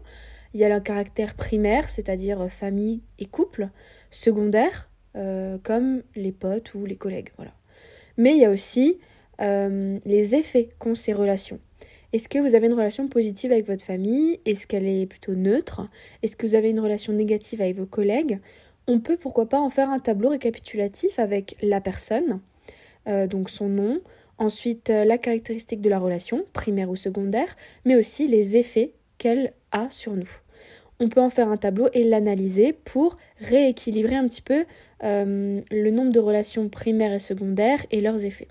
Il 0.54 0.60
y 0.60 0.64
a 0.64 0.68
le 0.68 0.80
caractère 0.80 1.34
primaire, 1.34 1.88
c'est-à-dire 1.90 2.50
famille 2.50 3.02
et 3.18 3.26
couple, 3.26 3.68
secondaire, 4.10 4.88
comme 5.62 6.02
les 6.14 6.32
potes 6.32 6.74
ou 6.74 6.86
les 6.86 6.96
collègues. 6.96 7.30
Voilà. 7.36 7.52
Mais 8.16 8.32
il 8.32 8.38
y 8.38 8.44
a 8.44 8.50
aussi 8.50 8.98
euh, 9.40 9.98
les 10.04 10.34
effets 10.34 10.70
qu'ont 10.78 10.94
ces 10.94 11.12
relations. 11.12 11.60
Est-ce 12.12 12.28
que 12.28 12.38
vous 12.38 12.54
avez 12.54 12.66
une 12.66 12.74
relation 12.74 13.08
positive 13.08 13.52
avec 13.52 13.66
votre 13.66 13.84
famille? 13.84 14.40
Est-ce 14.46 14.66
qu'elle 14.66 14.86
est 14.86 15.06
plutôt 15.06 15.34
neutre? 15.34 15.88
Est-ce 16.22 16.36
que 16.36 16.46
vous 16.46 16.54
avez 16.54 16.70
une 16.70 16.80
relation 16.80 17.12
négative 17.12 17.60
avec 17.60 17.76
vos 17.76 17.86
collègues? 17.86 18.38
On 18.88 19.00
peut 19.00 19.16
pourquoi 19.16 19.48
pas 19.48 19.60
en 19.60 19.70
faire 19.70 19.90
un 19.90 19.98
tableau 19.98 20.28
récapitulatif 20.28 21.18
avec 21.18 21.56
la 21.62 21.80
personne, 21.80 22.40
euh, 23.08 23.26
donc 23.26 23.50
son 23.50 23.68
nom, 23.68 24.00
ensuite 24.38 24.90
euh, 24.90 25.04
la 25.04 25.18
caractéristique 25.18 25.80
de 25.80 25.90
la 25.90 25.98
relation, 25.98 26.44
primaire 26.52 26.90
ou 26.90 26.96
secondaire, 26.96 27.56
mais 27.84 27.96
aussi 27.96 28.28
les 28.28 28.56
effets 28.56 28.92
qu'elle 29.18 29.52
a 29.72 29.90
sur 29.90 30.14
nous. 30.14 30.30
On 31.00 31.08
peut 31.08 31.20
en 31.20 31.30
faire 31.30 31.48
un 31.48 31.56
tableau 31.56 31.88
et 31.92 32.04
l'analyser 32.04 32.72
pour 32.72 33.18
rééquilibrer 33.40 34.14
un 34.14 34.26
petit 34.28 34.42
peu 34.42 34.64
le 35.02 35.90
nombre 35.90 36.10
de 36.10 36.20
relations 36.20 36.70
primaires 36.70 37.12
et 37.12 37.18
secondaires 37.18 37.84
et 37.90 38.00
leurs 38.00 38.24
effets. 38.24 38.48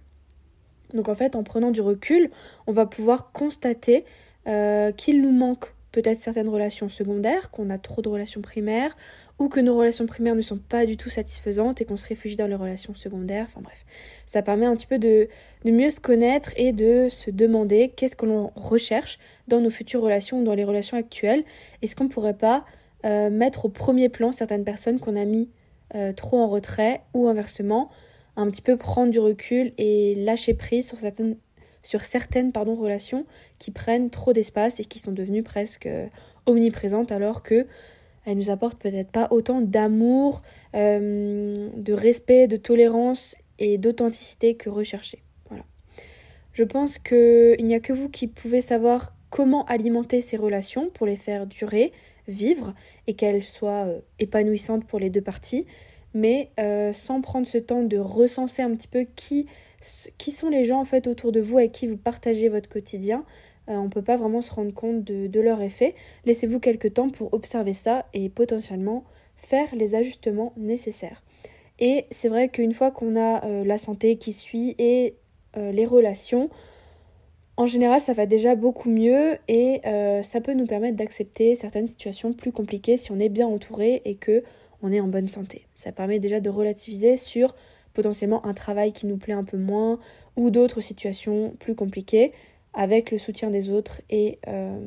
Donc 0.94 1.10
en 1.10 1.16
fait, 1.16 1.36
en 1.36 1.44
prenant 1.44 1.72
du 1.72 1.82
recul, 1.82 2.32
on 2.68 2.72
va 2.72 2.86
pouvoir 2.86 3.32
constater 3.32 4.06
euh, 4.48 4.92
qu'il 4.92 5.22
nous 5.22 5.32
manque 5.32 5.74
peut-être 5.92 6.18
certaines 6.18 6.50
relations 6.50 6.90
secondaires, 6.90 7.52
qu'on 7.52 7.70
a 7.70 7.78
trop 7.78 8.02
de 8.02 8.10
relations 8.10 8.42
primaires, 8.42 8.96
ou 9.38 9.50
que 9.50 9.60
nos 9.60 9.78
relations 9.78 10.06
primaires 10.06 10.36
ne 10.36 10.42
sont 10.42 10.58
pas 10.58 10.86
du 10.86 10.96
tout 10.96 11.10
satisfaisantes 11.10 11.82
et 11.82 11.86
qu'on 11.86 11.98
se 11.98 12.06
réfugie 12.08 12.36
dans 12.36 12.48
les 12.48 12.56
relations 12.56 12.96
secondaires. 12.96 13.46
Enfin 13.48 13.62
bref, 13.62 13.86
ça 14.26 14.42
permet 14.42 14.66
un 14.66 14.76
petit 14.76 14.88
peu 14.88 14.98
de, 14.98 15.28
mieux 15.66 15.90
se 15.90 16.00
connaître 16.00 16.52
et 16.56 16.72
de 16.72 17.08
se 17.10 17.32
demander 17.32 17.92
qu'est-ce 17.96 18.16
que 18.16 18.26
l'on 18.26 18.52
recherche 18.56 19.20
dans 19.48 19.60
nos 19.60 19.70
futures 19.70 20.02
relations 20.02 20.40
ou 20.40 20.44
dans 20.44 20.56
les 20.56 20.64
relations 20.64 20.98
actuelles. 20.98 21.44
Est-ce 21.82 21.96
qu'on 21.96 22.06
ne 22.06 22.10
pourrait 22.10 22.38
pas 22.38 22.66
euh, 23.06 23.30
mettre 23.30 23.66
au 23.66 23.70
premier 23.70 24.10
plan 24.10 24.32
certaines 24.32 24.64
personnes 24.64 25.00
qu'on 25.00 25.16
a 25.16 25.26
mis 25.26 25.50
euh, 25.96 26.14
trop 26.14 26.40
en 26.40 26.48
retrait 26.48 27.02
ou 27.14 27.28
inversement 27.28 27.92
un 28.38 28.50
petit 28.50 28.62
peu 28.62 28.78
prendre 28.78 29.12
du 29.12 29.20
recul 29.20 29.74
et 29.78 30.16
lâcher 30.16 30.54
prise 30.54 30.88
sur 30.88 31.00
certaines, 32.04 32.52
relations 32.56 33.26
qui 33.60 33.72
prennent 33.72 34.10
trop 34.10 34.34
d'espace 34.34 34.80
et 34.80 34.86
qui 34.86 35.00
sont 35.00 35.12
devenues 35.12 35.44
presque 35.44 35.86
euh, 35.86 36.08
omniprésentes 36.46 37.12
alors 37.12 37.44
que 37.44 37.68
elles 38.26 38.38
nous 38.38 38.50
apportent 38.50 38.80
peut-être 38.80 39.12
pas 39.12 39.28
autant 39.32 39.62
d'amour, 39.62 40.42
euh, 40.76 41.70
de 41.76 41.94
respect, 41.94 42.48
de 42.48 42.58
tolérance 42.58 43.36
et 43.60 43.78
d'authenticité 43.78 44.56
que 44.56 44.70
recherché. 44.70 45.22
Voilà. 45.50 45.64
Je 46.54 46.64
pense 46.64 46.98
qu'il 46.98 47.66
n'y 47.66 47.76
a 47.76 47.80
que 47.80 47.94
vous 47.94 48.10
qui 48.10 48.28
pouvez 48.28 48.62
savoir 48.62 49.16
comment 49.30 49.66
alimenter 49.66 50.22
ces 50.22 50.38
relations 50.38 50.90
pour 50.90 51.06
les 51.06 51.16
faire 51.16 51.48
durer, 51.48 51.92
vivre 52.28 52.74
et 53.08 53.14
qu'elles 53.14 53.44
soient 53.44 53.86
euh, 53.86 54.00
épanouissantes 54.20 54.86
pour 54.86 55.00
les 55.00 55.10
deux 55.10 55.22
parties 55.22 55.66
mais 56.16 56.50
euh, 56.60 56.94
sans 56.94 57.22
prendre 57.22 57.46
ce 57.46 57.60
temps 57.60 57.84
de 57.84 57.98
recenser 57.98 58.64
un 58.64 58.74
petit 58.74 58.88
peu 58.88 59.06
qui, 59.16 59.46
qui 60.18 60.32
sont 60.32 60.50
les 60.50 60.64
gens 60.64 60.80
en 60.80 60.86
fait 60.86 61.06
autour 61.08 61.32
de 61.32 61.42
vous 61.42 61.60
avec 61.60 61.74
qui 61.74 61.86
vous 61.86 61.98
partagez 61.98 62.50
votre 62.50 62.70
quotidien. 62.70 63.26
Euh, 63.70 63.74
on 63.74 63.86
ne 63.86 63.90
peut 63.90 64.02
pas 64.02 64.16
vraiment 64.16 64.42
se 64.42 64.54
rendre 64.54 64.74
compte 64.74 65.04
de, 65.04 65.40
leur 65.40 65.62
effet. 65.62 65.96
Laissez-vous 66.26 66.60
quelques 66.60 66.94
temps 66.94 67.10
pour 67.10 67.34
observer 67.34 67.74
ça 67.74 68.06
et 68.14 68.30
potentiellement 68.30 69.04
faire 69.36 69.74
les 69.76 69.96
ajustements 69.96 70.54
nécessaires. 70.58 71.22
Et 71.80 72.06
c'est 72.12 72.30
vrai 72.30 72.50
qu'une 72.50 72.74
fois 72.74 72.92
qu'on 72.92 73.16
a 73.16 73.44
euh, 73.46 73.64
la 73.64 73.78
santé 73.78 74.18
qui 74.18 74.34
suit 74.34 74.76
et 74.80 75.16
les 75.58 75.86
relations, 75.86 76.50
en 77.56 77.66
général, 77.66 78.02
ça 78.02 78.12
va 78.12 78.26
déjà 78.26 78.56
beaucoup 78.56 78.90
mieux 78.90 79.38
et 79.48 79.80
ça 80.22 80.42
peut 80.42 80.54
nous 80.54 80.66
permettre 80.66 80.98
d'accepter 80.98 81.56
certaines 81.56 81.88
situations 81.88 82.34
plus 82.34 82.52
compliquées 82.52 82.98
si 82.98 83.14
on 83.14 83.20
est 83.22 83.30
bien 83.30 83.48
entouré 83.48 84.02
et 84.04 84.16
que 84.16 84.44
on 84.82 84.92
est 84.92 85.00
en 85.00 85.08
bonne 85.08 85.30
santé. 85.30 85.66
Ça 85.74 85.94
permet 85.94 86.20
déjà 86.20 86.42
de 86.42 86.50
relativiser 86.50 87.16
sur 87.16 87.56
potentiellement 87.94 88.46
un 88.46 88.54
travail 88.54 88.94
qui 88.94 89.08
nous 89.08 89.18
plaît 89.18 89.34
un 89.34 89.44
peu 89.44 89.58
moins 89.58 90.00
ou 90.36 90.52
d'autres 90.52 90.82
situations 90.82 91.56
plus 91.60 91.76
compliquées. 91.76 92.34
Avec 92.76 93.12
le 93.12 93.18
soutien 93.18 93.50
des 93.50 93.70
autres 93.70 94.02
et 94.10 94.38
euh, 94.48 94.80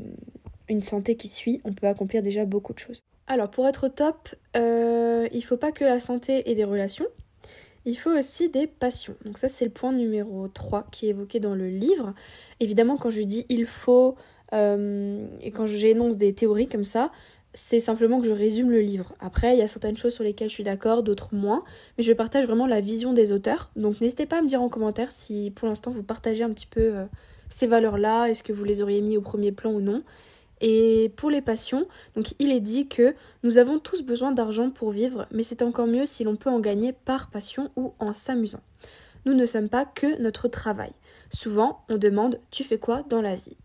une 0.69 0.83
santé 0.83 1.17
qui 1.17 1.29
suit, 1.29 1.61
on 1.65 1.73
peut 1.73 1.87
accomplir 1.87 2.23
déjà 2.23 2.45
beaucoup 2.45 2.75
de 2.75 2.79
choses. 2.79 3.03
Alors 3.27 3.51
pour 3.51 3.67
être 3.67 3.87
au 3.87 3.89
top, 3.89 4.35
euh, 4.57 5.29
il 5.33 5.39
ne 5.39 5.45
faut 5.45 5.57
pas 5.57 5.73
que 5.73 5.85
la 5.85 5.99
santé 5.99 6.51
et 6.51 6.55
des 6.55 6.65
relations, 6.65 7.07
il 7.85 7.97
faut 7.97 8.11
aussi 8.11 8.49
des 8.49 8.67
passions. 8.67 9.15
Donc 9.25 9.39
ça 9.39 9.49
c'est 9.49 9.65
le 9.65 9.71
point 9.71 9.93
numéro 9.93 10.49
3 10.49 10.87
qui 10.93 11.07
est 11.07 11.11
évoqué 11.11 11.41
dans 11.41 11.55
le 11.55 11.69
livre. 11.69 12.15
Évidemment 12.61 12.97
quand 12.97 13.11
je 13.11 13.23
dis 13.23 13.47
il 13.49 13.67
faut 13.67 14.17
euh, 14.53 15.27
et 15.41 15.51
quand 15.51 15.67
j'énonce 15.67 16.17
des 16.17 16.33
théories 16.33 16.69
comme 16.69 16.85
ça, 16.85 17.11
c'est 17.55 17.81
simplement 17.81 18.21
que 18.21 18.27
je 18.27 18.33
résume 18.33 18.71
le 18.71 18.81
livre. 18.81 19.15
Après, 19.21 19.55
il 19.55 19.59
y 19.59 19.63
a 19.63 19.67
certaines 19.67 19.97
choses 19.97 20.15
sur 20.15 20.25
lesquelles 20.25 20.49
je 20.49 20.55
suis 20.55 20.65
d'accord, 20.65 21.03
d'autres 21.03 21.35
moins, 21.35 21.65
mais 21.97 22.05
je 22.05 22.13
partage 22.13 22.47
vraiment 22.47 22.67
la 22.67 22.81
vision 22.81 23.13
des 23.13 23.33
auteurs. 23.33 23.71
Donc 23.77 24.01
n'hésitez 24.01 24.27
pas 24.27 24.39
à 24.39 24.43
me 24.43 24.49
dire 24.49 24.63
en 24.63 24.69
commentaire 24.69 25.13
si 25.13 25.51
pour 25.55 25.67
l'instant 25.69 25.91
vous 25.91 26.03
partagez 26.03 26.45
un 26.45 26.51
petit 26.51 26.67
peu 26.67 26.95
euh, 26.95 27.05
ces 27.51 27.67
valeurs-là, 27.67 28.27
est-ce 28.27 28.43
que 28.43 28.53
vous 28.53 28.65
les 28.65 28.83
auriez 28.83 29.01
mis 29.01 29.17
au 29.17 29.21
premier 29.21 29.53
plan 29.53 29.71
ou 29.71 29.81
non. 29.81 30.03
Et 30.61 31.13
pour 31.17 31.31
les 31.31 31.41
passions, 31.41 31.87
donc 32.17 32.35
il 32.39 32.51
est 32.51 32.61
dit 32.61 32.89
que 32.89 33.15
nous 33.43 33.59
avons 33.59 33.79
tous 33.79 34.03
besoin 34.03 34.33
d'argent 34.33 34.71
pour 34.71 34.91
vivre, 34.91 35.27
mais 35.31 35.45
c'est 35.45 35.63
encore 35.63 35.87
mieux 35.87 36.07
si 36.07 36.25
l'on 36.25 36.37
peut 36.37 36.51
en 36.51 36.61
gagner 36.61 36.93
par 36.93 37.31
passion 37.31 37.71
ou 37.77 37.93
en 38.01 38.13
s'amusant. 38.13 38.63
Nous 39.25 39.35
ne 39.35 39.47
sommes 39.47 39.69
pas 39.69 39.85
que 39.85 40.21
notre 40.21 40.49
travail. 40.49 40.93
Souvent, 41.31 41.85
on 41.89 41.97
demande 41.97 42.41
Tu 42.51 42.65
fais 42.65 42.79
quoi 42.79 43.05
dans 43.09 43.21
la 43.21 43.35
vie? 43.35 43.57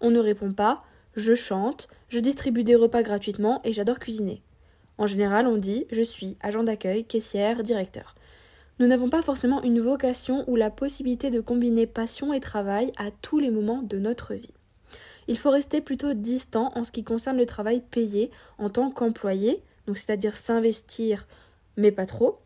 On 0.00 0.10
ne 0.10 0.18
répond 0.18 0.52
pas 0.52 0.84
Je 1.14 1.34
chante, 1.34 1.88
je 2.08 2.18
distribue 2.18 2.64
des 2.64 2.74
repas 2.74 3.02
gratuitement 3.02 3.60
et 3.64 3.72
j'adore 3.72 3.98
cuisiner. 3.98 4.42
En 4.98 5.06
général, 5.06 5.46
on 5.46 5.56
dit 5.56 5.86
Je 5.90 6.02
suis 6.02 6.36
agent 6.40 6.64
d'accueil, 6.64 7.04
caissière, 7.04 7.62
directeur. 7.62 8.14
Nous 8.80 8.88
n'avons 8.88 9.08
pas 9.08 9.22
forcément 9.22 9.62
une 9.62 9.80
vocation 9.80 10.44
ou 10.48 10.56
la 10.56 10.70
possibilité 10.70 11.30
de 11.30 11.40
combiner 11.40 11.86
passion 11.86 12.32
et 12.32 12.40
travail 12.40 12.92
à 12.96 13.10
tous 13.10 13.38
les 13.38 13.50
moments 13.50 13.82
de 13.82 13.98
notre 13.98 14.34
vie. 14.34 14.54
Il 15.28 15.38
faut 15.38 15.50
rester 15.50 15.80
plutôt 15.80 16.12
distant 16.12 16.72
en 16.74 16.82
ce 16.82 16.90
qui 16.90 17.04
concerne 17.04 17.36
le 17.36 17.46
travail 17.46 17.82
payé 17.88 18.30
en 18.58 18.70
tant 18.70 18.90
qu'employé, 18.90 19.62
donc 19.86 19.96
c'est-à-dire 19.96 20.36
s'investir 20.36 21.26
mais 21.76 21.92
pas 21.92 22.06
trop, 22.06 22.40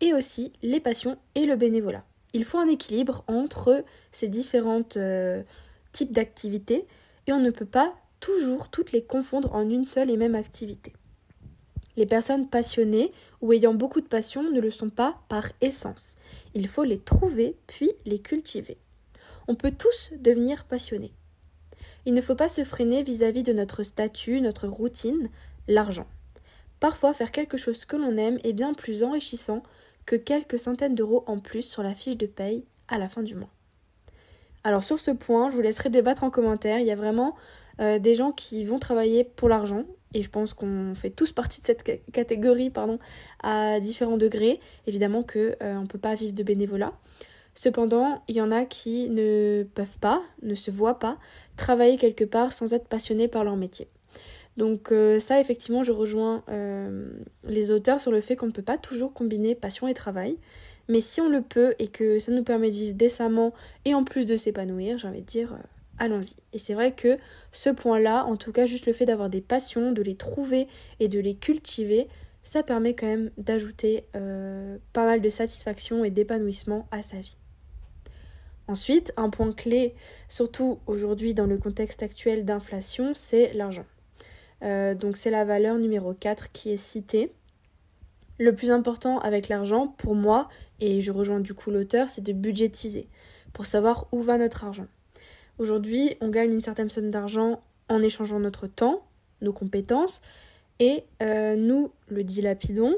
et 0.00 0.14
aussi 0.14 0.52
les 0.62 0.80
passions 0.80 1.18
et 1.34 1.44
le 1.44 1.56
bénévolat. 1.56 2.04
Il 2.34 2.44
faut 2.44 2.58
un 2.58 2.68
équilibre 2.68 3.24
entre 3.26 3.84
ces 4.12 4.28
différents 4.28 4.84
euh, 4.96 5.42
types 5.92 6.12
d'activités 6.12 6.86
et 7.26 7.32
on 7.32 7.40
ne 7.40 7.50
peut 7.50 7.66
pas 7.66 7.94
toujours 8.20 8.68
toutes 8.68 8.92
les 8.92 9.02
confondre 9.02 9.54
en 9.54 9.68
une 9.68 9.84
seule 9.84 10.10
et 10.10 10.16
même 10.16 10.34
activité. 10.34 10.92
Les 11.98 12.06
personnes 12.06 12.46
passionnées 12.46 13.10
ou 13.40 13.52
ayant 13.52 13.74
beaucoup 13.74 14.00
de 14.00 14.06
passion 14.06 14.48
ne 14.48 14.60
le 14.60 14.70
sont 14.70 14.88
pas 14.88 15.18
par 15.28 15.50
essence. 15.60 16.16
Il 16.54 16.68
faut 16.68 16.84
les 16.84 17.00
trouver 17.00 17.56
puis 17.66 17.90
les 18.04 18.20
cultiver. 18.20 18.78
On 19.48 19.56
peut 19.56 19.72
tous 19.76 20.12
devenir 20.16 20.64
passionnés. 20.64 21.10
Il 22.06 22.14
ne 22.14 22.20
faut 22.20 22.36
pas 22.36 22.48
se 22.48 22.62
freiner 22.62 23.02
vis-à-vis 23.02 23.42
de 23.42 23.52
notre 23.52 23.82
statut, 23.82 24.40
notre 24.40 24.68
routine, 24.68 25.28
l'argent. 25.66 26.06
Parfois, 26.78 27.14
faire 27.14 27.32
quelque 27.32 27.58
chose 27.58 27.84
que 27.84 27.96
l'on 27.96 28.16
aime 28.16 28.38
est 28.44 28.52
bien 28.52 28.74
plus 28.74 29.02
enrichissant 29.02 29.64
que 30.06 30.14
quelques 30.14 30.60
centaines 30.60 30.94
d'euros 30.94 31.24
en 31.26 31.40
plus 31.40 31.62
sur 31.62 31.82
la 31.82 31.94
fiche 31.94 32.16
de 32.16 32.26
paye 32.26 32.64
à 32.86 32.98
la 32.98 33.08
fin 33.08 33.24
du 33.24 33.34
mois. 33.34 33.50
Alors 34.62 34.84
sur 34.84 35.00
ce 35.00 35.10
point, 35.10 35.50
je 35.50 35.56
vous 35.56 35.62
laisserai 35.62 35.90
débattre 35.90 36.22
en 36.22 36.30
commentaire. 36.30 36.78
Il 36.78 36.86
y 36.86 36.92
a 36.92 36.96
vraiment 36.96 37.34
euh, 37.80 37.98
des 37.98 38.14
gens 38.14 38.30
qui 38.30 38.64
vont 38.64 38.78
travailler 38.78 39.24
pour 39.24 39.48
l'argent 39.48 39.82
et 40.14 40.22
je 40.22 40.30
pense 40.30 40.54
qu'on 40.54 40.94
fait 40.94 41.10
tous 41.10 41.32
partie 41.32 41.60
de 41.60 41.66
cette 41.66 41.84
catégorie 42.12 42.70
pardon, 42.70 42.98
à 43.42 43.80
différents 43.80 44.16
degrés. 44.16 44.60
Évidemment 44.86 45.22
qu'on 45.22 45.54
euh, 45.62 45.80
ne 45.80 45.86
peut 45.86 45.98
pas 45.98 46.14
vivre 46.14 46.34
de 46.34 46.42
bénévolat. 46.42 46.92
Cependant, 47.54 48.22
il 48.28 48.36
y 48.36 48.40
en 48.40 48.52
a 48.52 48.64
qui 48.64 49.08
ne 49.10 49.66
peuvent 49.74 49.98
pas, 50.00 50.22
ne 50.42 50.54
se 50.54 50.70
voient 50.70 50.98
pas, 51.00 51.18
travailler 51.56 51.96
quelque 51.96 52.24
part 52.24 52.52
sans 52.52 52.72
être 52.72 52.86
passionnés 52.86 53.26
par 53.26 53.42
leur 53.42 53.56
métier. 53.56 53.88
Donc 54.56 54.92
euh, 54.92 55.18
ça, 55.18 55.40
effectivement, 55.40 55.82
je 55.82 55.92
rejoins 55.92 56.44
euh, 56.48 57.10
les 57.44 57.70
auteurs 57.70 58.00
sur 58.00 58.12
le 58.12 58.20
fait 58.20 58.36
qu'on 58.36 58.46
ne 58.46 58.52
peut 58.52 58.62
pas 58.62 58.78
toujours 58.78 59.12
combiner 59.12 59.54
passion 59.54 59.88
et 59.88 59.94
travail. 59.94 60.38
Mais 60.88 61.00
si 61.00 61.20
on 61.20 61.28
le 61.28 61.42
peut 61.42 61.74
et 61.78 61.88
que 61.88 62.18
ça 62.18 62.32
nous 62.32 62.44
permet 62.44 62.70
de 62.70 62.74
vivre 62.74 62.96
décemment 62.96 63.52
et 63.84 63.94
en 63.94 64.04
plus 64.04 64.26
de 64.26 64.36
s'épanouir, 64.36 64.96
j'ai 64.96 65.08
envie 65.08 65.20
de 65.20 65.26
dire, 65.26 65.58
allons-y. 65.98 66.34
Et 66.52 66.58
c'est 66.58 66.74
vrai 66.74 66.92
que 66.92 67.18
ce 67.52 67.70
point-là, 67.70 68.24
en 68.24 68.36
tout 68.36 68.52
cas 68.52 68.66
juste 68.66 68.86
le 68.86 68.92
fait 68.92 69.06
d'avoir 69.06 69.30
des 69.30 69.40
passions, 69.40 69.92
de 69.92 70.02
les 70.02 70.16
trouver 70.16 70.68
et 71.00 71.08
de 71.08 71.18
les 71.18 71.34
cultiver, 71.34 72.08
ça 72.42 72.62
permet 72.62 72.94
quand 72.94 73.06
même 73.06 73.30
d'ajouter 73.36 74.04
pas 74.12 75.04
mal 75.04 75.20
de 75.20 75.28
satisfaction 75.28 76.04
et 76.04 76.10
d'épanouissement 76.10 76.88
à 76.90 77.02
sa 77.02 77.18
vie. 77.18 77.36
Ensuite, 78.68 79.14
un 79.16 79.30
point 79.30 79.52
clé, 79.52 79.94
surtout 80.28 80.78
aujourd'hui 80.86 81.32
dans 81.32 81.46
le 81.46 81.56
contexte 81.56 82.02
actuel 82.02 82.44
d'inflation, 82.44 83.12
c'est 83.14 83.54
l'argent. 83.54 83.86
Euh, 84.62 84.94
donc 84.94 85.16
c'est 85.16 85.30
la 85.30 85.46
valeur 85.46 85.78
numéro 85.78 86.12
4 86.12 86.52
qui 86.52 86.70
est 86.70 86.76
citée. 86.76 87.32
Le 88.38 88.54
plus 88.54 88.70
important 88.70 89.18
avec 89.20 89.48
l'argent, 89.48 89.88
pour 89.88 90.14
moi, 90.14 90.48
et 90.80 91.00
je 91.00 91.10
rejoins 91.10 91.40
du 91.40 91.54
coup 91.54 91.70
l'auteur, 91.70 92.10
c'est 92.10 92.20
de 92.20 92.32
budgétiser, 92.32 93.08
pour 93.54 93.64
savoir 93.64 94.06
où 94.12 94.20
va 94.20 94.36
notre 94.36 94.64
argent. 94.64 94.86
Aujourd'hui, 95.58 96.16
on 96.20 96.28
gagne 96.28 96.52
une 96.52 96.60
certaine 96.60 96.88
somme 96.88 97.10
d'argent 97.10 97.60
en 97.88 98.00
échangeant 98.00 98.38
notre 98.38 98.68
temps, 98.68 99.02
nos 99.40 99.52
compétences, 99.52 100.22
et 100.78 101.04
euh, 101.22 101.56
nous 101.56 101.90
le 102.08 102.22
dilapidons 102.22 102.94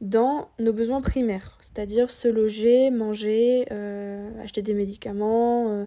dans 0.00 0.48
nos 0.60 0.72
besoins 0.72 1.00
primaires, 1.00 1.56
c'est-à-dire 1.60 2.10
se 2.10 2.28
loger, 2.28 2.90
manger, 2.90 3.66
euh, 3.72 4.30
acheter 4.42 4.62
des 4.62 4.74
médicaments, 4.74 5.70
euh, 5.70 5.86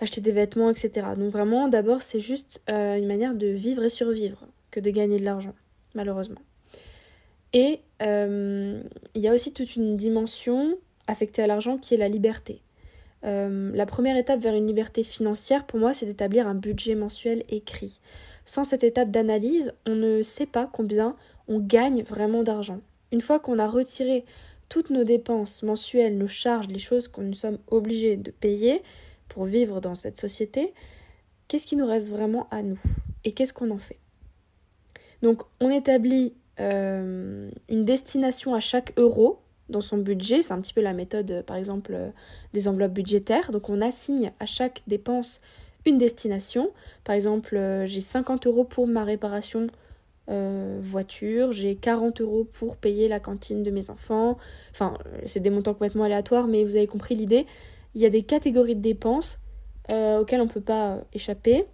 acheter 0.00 0.20
des 0.20 0.32
vêtements, 0.32 0.70
etc. 0.70 1.06
Donc 1.16 1.30
vraiment, 1.30 1.68
d'abord, 1.68 2.02
c'est 2.02 2.20
juste 2.20 2.60
une 2.68 3.06
manière 3.06 3.34
de 3.34 3.46
vivre 3.46 3.84
et 3.84 3.88
survivre 3.88 4.46
que 4.70 4.80
de 4.80 4.90
gagner 4.90 5.18
de 5.18 5.24
l'argent, 5.24 5.54
malheureusement. 5.94 6.40
Et 7.52 7.80
il 8.00 9.20
y 9.20 9.28
a 9.28 9.34
aussi 9.34 9.52
toute 9.52 9.76
une 9.76 9.96
dimension 9.96 10.76
affectée 11.06 11.42
à 11.42 11.46
l'argent 11.46 11.78
qui 11.78 11.94
est 11.94 11.98
la 11.98 12.08
liberté. 12.08 12.62
La 13.22 13.86
première 13.86 14.16
étape 14.16 14.40
vers 14.40 14.54
une 14.54 14.66
liberté 14.66 15.02
financière, 15.02 15.64
pour 15.64 15.78
moi, 15.78 15.92
c'est 15.92 16.06
d'établir 16.06 16.46
un 16.46 16.54
budget 16.54 16.94
mensuel 16.94 17.44
écrit. 17.48 18.00
Sans 18.44 18.64
cette 18.64 18.84
étape 18.84 19.10
d'analyse, 19.10 19.72
on 19.86 19.94
ne 19.94 20.22
sait 20.22 20.46
pas 20.46 20.68
combien 20.70 21.16
on 21.48 21.60
gagne 21.60 22.02
vraiment 22.02 22.42
d'argent. 22.42 22.80
Une 23.12 23.20
fois 23.20 23.38
qu'on 23.38 23.58
a 23.58 23.68
retiré 23.68 24.24
toutes 24.68 24.90
nos 24.90 25.04
dépenses 25.04 25.62
mensuelles, 25.62 26.16
nos 26.16 26.28
charges, 26.28 26.68
les 26.68 26.78
choses 26.78 27.06
que 27.06 27.20
nous 27.20 27.34
sommes 27.34 27.58
obligés 27.68 28.16
de 28.16 28.30
payer 28.30 28.82
pour 29.28 29.44
vivre 29.44 29.80
dans 29.80 29.94
cette 29.94 30.16
société, 30.16 30.72
qu'est-ce 31.46 31.66
qui 31.66 31.76
nous 31.76 31.86
reste 31.86 32.10
vraiment 32.10 32.48
à 32.50 32.62
nous 32.62 32.80
et 33.24 33.32
qu'est-ce 33.32 33.52
qu'on 33.52 33.70
en 33.70 33.78
fait? 33.78 33.98
Donc 35.20 35.42
on 35.60 35.68
établit 35.68 36.32
euh, 36.58 37.50
une 37.68 37.84
destination 37.84 38.54
à 38.54 38.60
chaque 38.60 38.94
euro 38.96 39.41
dans 39.72 39.80
son 39.80 39.98
budget, 39.98 40.42
c'est 40.42 40.52
un 40.52 40.60
petit 40.60 40.74
peu 40.74 40.80
la 40.80 40.92
méthode 40.92 41.42
par 41.46 41.56
exemple 41.56 41.98
des 42.52 42.68
enveloppes 42.68 42.92
budgétaires, 42.92 43.50
donc 43.50 43.68
on 43.68 43.80
assigne 43.80 44.32
à 44.38 44.46
chaque 44.46 44.82
dépense 44.86 45.40
une 45.84 45.98
destination, 45.98 46.70
par 47.02 47.16
exemple 47.16 47.56
euh, 47.56 47.86
j'ai 47.86 48.00
50 48.00 48.46
euros 48.46 48.64
pour 48.64 48.86
ma 48.86 49.02
réparation 49.02 49.66
euh, 50.30 50.78
voiture, 50.80 51.50
j'ai 51.50 51.74
40 51.74 52.20
euros 52.20 52.44
pour 52.44 52.76
payer 52.76 53.08
la 53.08 53.18
cantine 53.18 53.64
de 53.64 53.70
mes 53.70 53.90
enfants. 53.90 54.38
Enfin, 54.70 54.96
euh, 55.06 55.18
c'est 55.26 55.40
des 55.40 55.50
montants 55.50 55.72
complètement 55.72 56.04
aléatoires, 56.04 56.46
mais 56.46 56.62
vous 56.62 56.76
avez 56.76 56.86
compris 56.86 57.16
l'idée. 57.16 57.46
Il 57.94 58.00
y 58.00 58.06
a 58.06 58.10
des 58.10 58.22
catégories 58.22 58.76
de 58.76 58.80
dépenses 58.80 59.40
euh, 59.90 60.20
auxquelles 60.20 60.40
on 60.40 60.46
ne 60.46 60.50
peut 60.50 60.60
pas 60.60 61.00
échapper. 61.12 61.64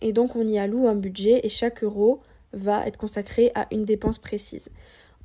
Et 0.00 0.12
donc, 0.12 0.36
on 0.36 0.46
y 0.46 0.58
alloue 0.58 0.86
un 0.86 0.94
budget 0.94 1.40
et 1.42 1.48
chaque 1.48 1.82
euro 1.82 2.20
va 2.52 2.86
être 2.86 2.96
consacré 2.96 3.50
à 3.56 3.66
une 3.72 3.84
dépense 3.84 4.18
précise. 4.18 4.70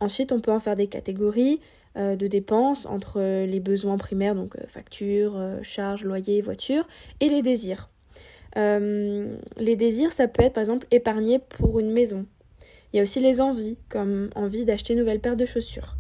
Ensuite, 0.04 0.32
on 0.32 0.40
peut 0.40 0.52
en 0.52 0.60
faire 0.60 0.76
des 0.76 0.88
catégories 0.88 1.62
de 1.96 2.28
dépenses 2.28 2.88
entre 2.88 3.20
les 3.46 3.60
besoins 3.60 3.98
primaires, 3.98 4.34
donc 4.36 4.58
factures, 4.68 5.40
charges, 5.62 6.04
loyer, 6.04 6.42
voiture, 6.42 6.88
et 7.20 7.30
les 7.30 7.42
désirs. 7.42 7.90
Euh, 8.58 9.36
les 9.58 9.76
désirs, 9.76 10.12
ça 10.12 10.28
peut 10.28 10.44
être 10.44 10.54
par 10.54 10.62
exemple 10.62 10.88
épargner 10.92 11.40
pour 11.40 11.80
une 11.80 11.92
maison. 11.92 12.26
Il 12.92 12.98
y 12.98 13.00
a 13.00 13.04
aussi 13.04 13.20
les 13.20 13.42
envies, 13.42 13.78
comme 13.90 14.30
envie 14.36 14.66
d'acheter 14.66 14.94
une 14.94 15.00
nouvelle 15.00 15.20
paire 15.20 15.36
de 15.36 15.46
chaussures. 15.46 15.96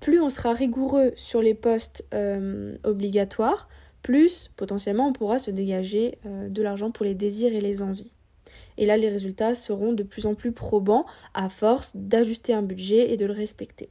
Plus 0.00 0.20
on 0.20 0.28
sera 0.28 0.52
rigoureux 0.52 1.12
sur 1.16 1.40
les 1.40 1.54
postes 1.54 2.04
euh, 2.12 2.76
obligatoires, 2.84 3.68
plus 4.02 4.50
potentiellement 4.56 5.08
on 5.08 5.12
pourra 5.12 5.38
se 5.38 5.50
dégager 5.50 6.18
euh, 6.26 6.48
de 6.48 6.62
l'argent 6.62 6.90
pour 6.90 7.04
les 7.04 7.14
désirs 7.14 7.54
et 7.54 7.60
les 7.60 7.82
envies. 7.82 8.15
Et 8.78 8.86
là, 8.86 8.96
les 8.96 9.08
résultats 9.08 9.54
seront 9.54 9.92
de 9.92 10.02
plus 10.02 10.26
en 10.26 10.34
plus 10.34 10.52
probants 10.52 11.06
à 11.34 11.48
force 11.48 11.92
d'ajuster 11.94 12.52
un 12.52 12.62
budget 12.62 13.12
et 13.12 13.16
de 13.16 13.26
le 13.26 13.32
respecter. 13.32 13.90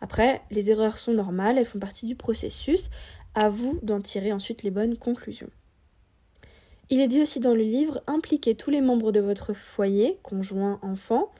Après, 0.00 0.42
les 0.50 0.70
erreurs 0.70 0.98
sont 0.98 1.12
normales, 1.12 1.58
elles 1.58 1.64
font 1.64 1.78
partie 1.78 2.06
du 2.06 2.14
processus. 2.14 2.90
À 3.34 3.50
vous 3.50 3.78
d'en 3.82 4.00
tirer 4.00 4.32
ensuite 4.32 4.62
les 4.62 4.70
bonnes 4.70 4.96
conclusions. 4.96 5.50
Il 6.90 7.00
est 7.00 7.08
dit 7.08 7.20
aussi 7.20 7.38
dans 7.38 7.54
le 7.54 7.62
livre 7.62 8.02
impliquez 8.06 8.54
tous 8.54 8.70
les 8.70 8.80
membres 8.80 9.12
de 9.12 9.20
votre 9.20 9.52
foyer, 9.52 10.18
conjoint, 10.22 10.78
enfant, 10.82 11.30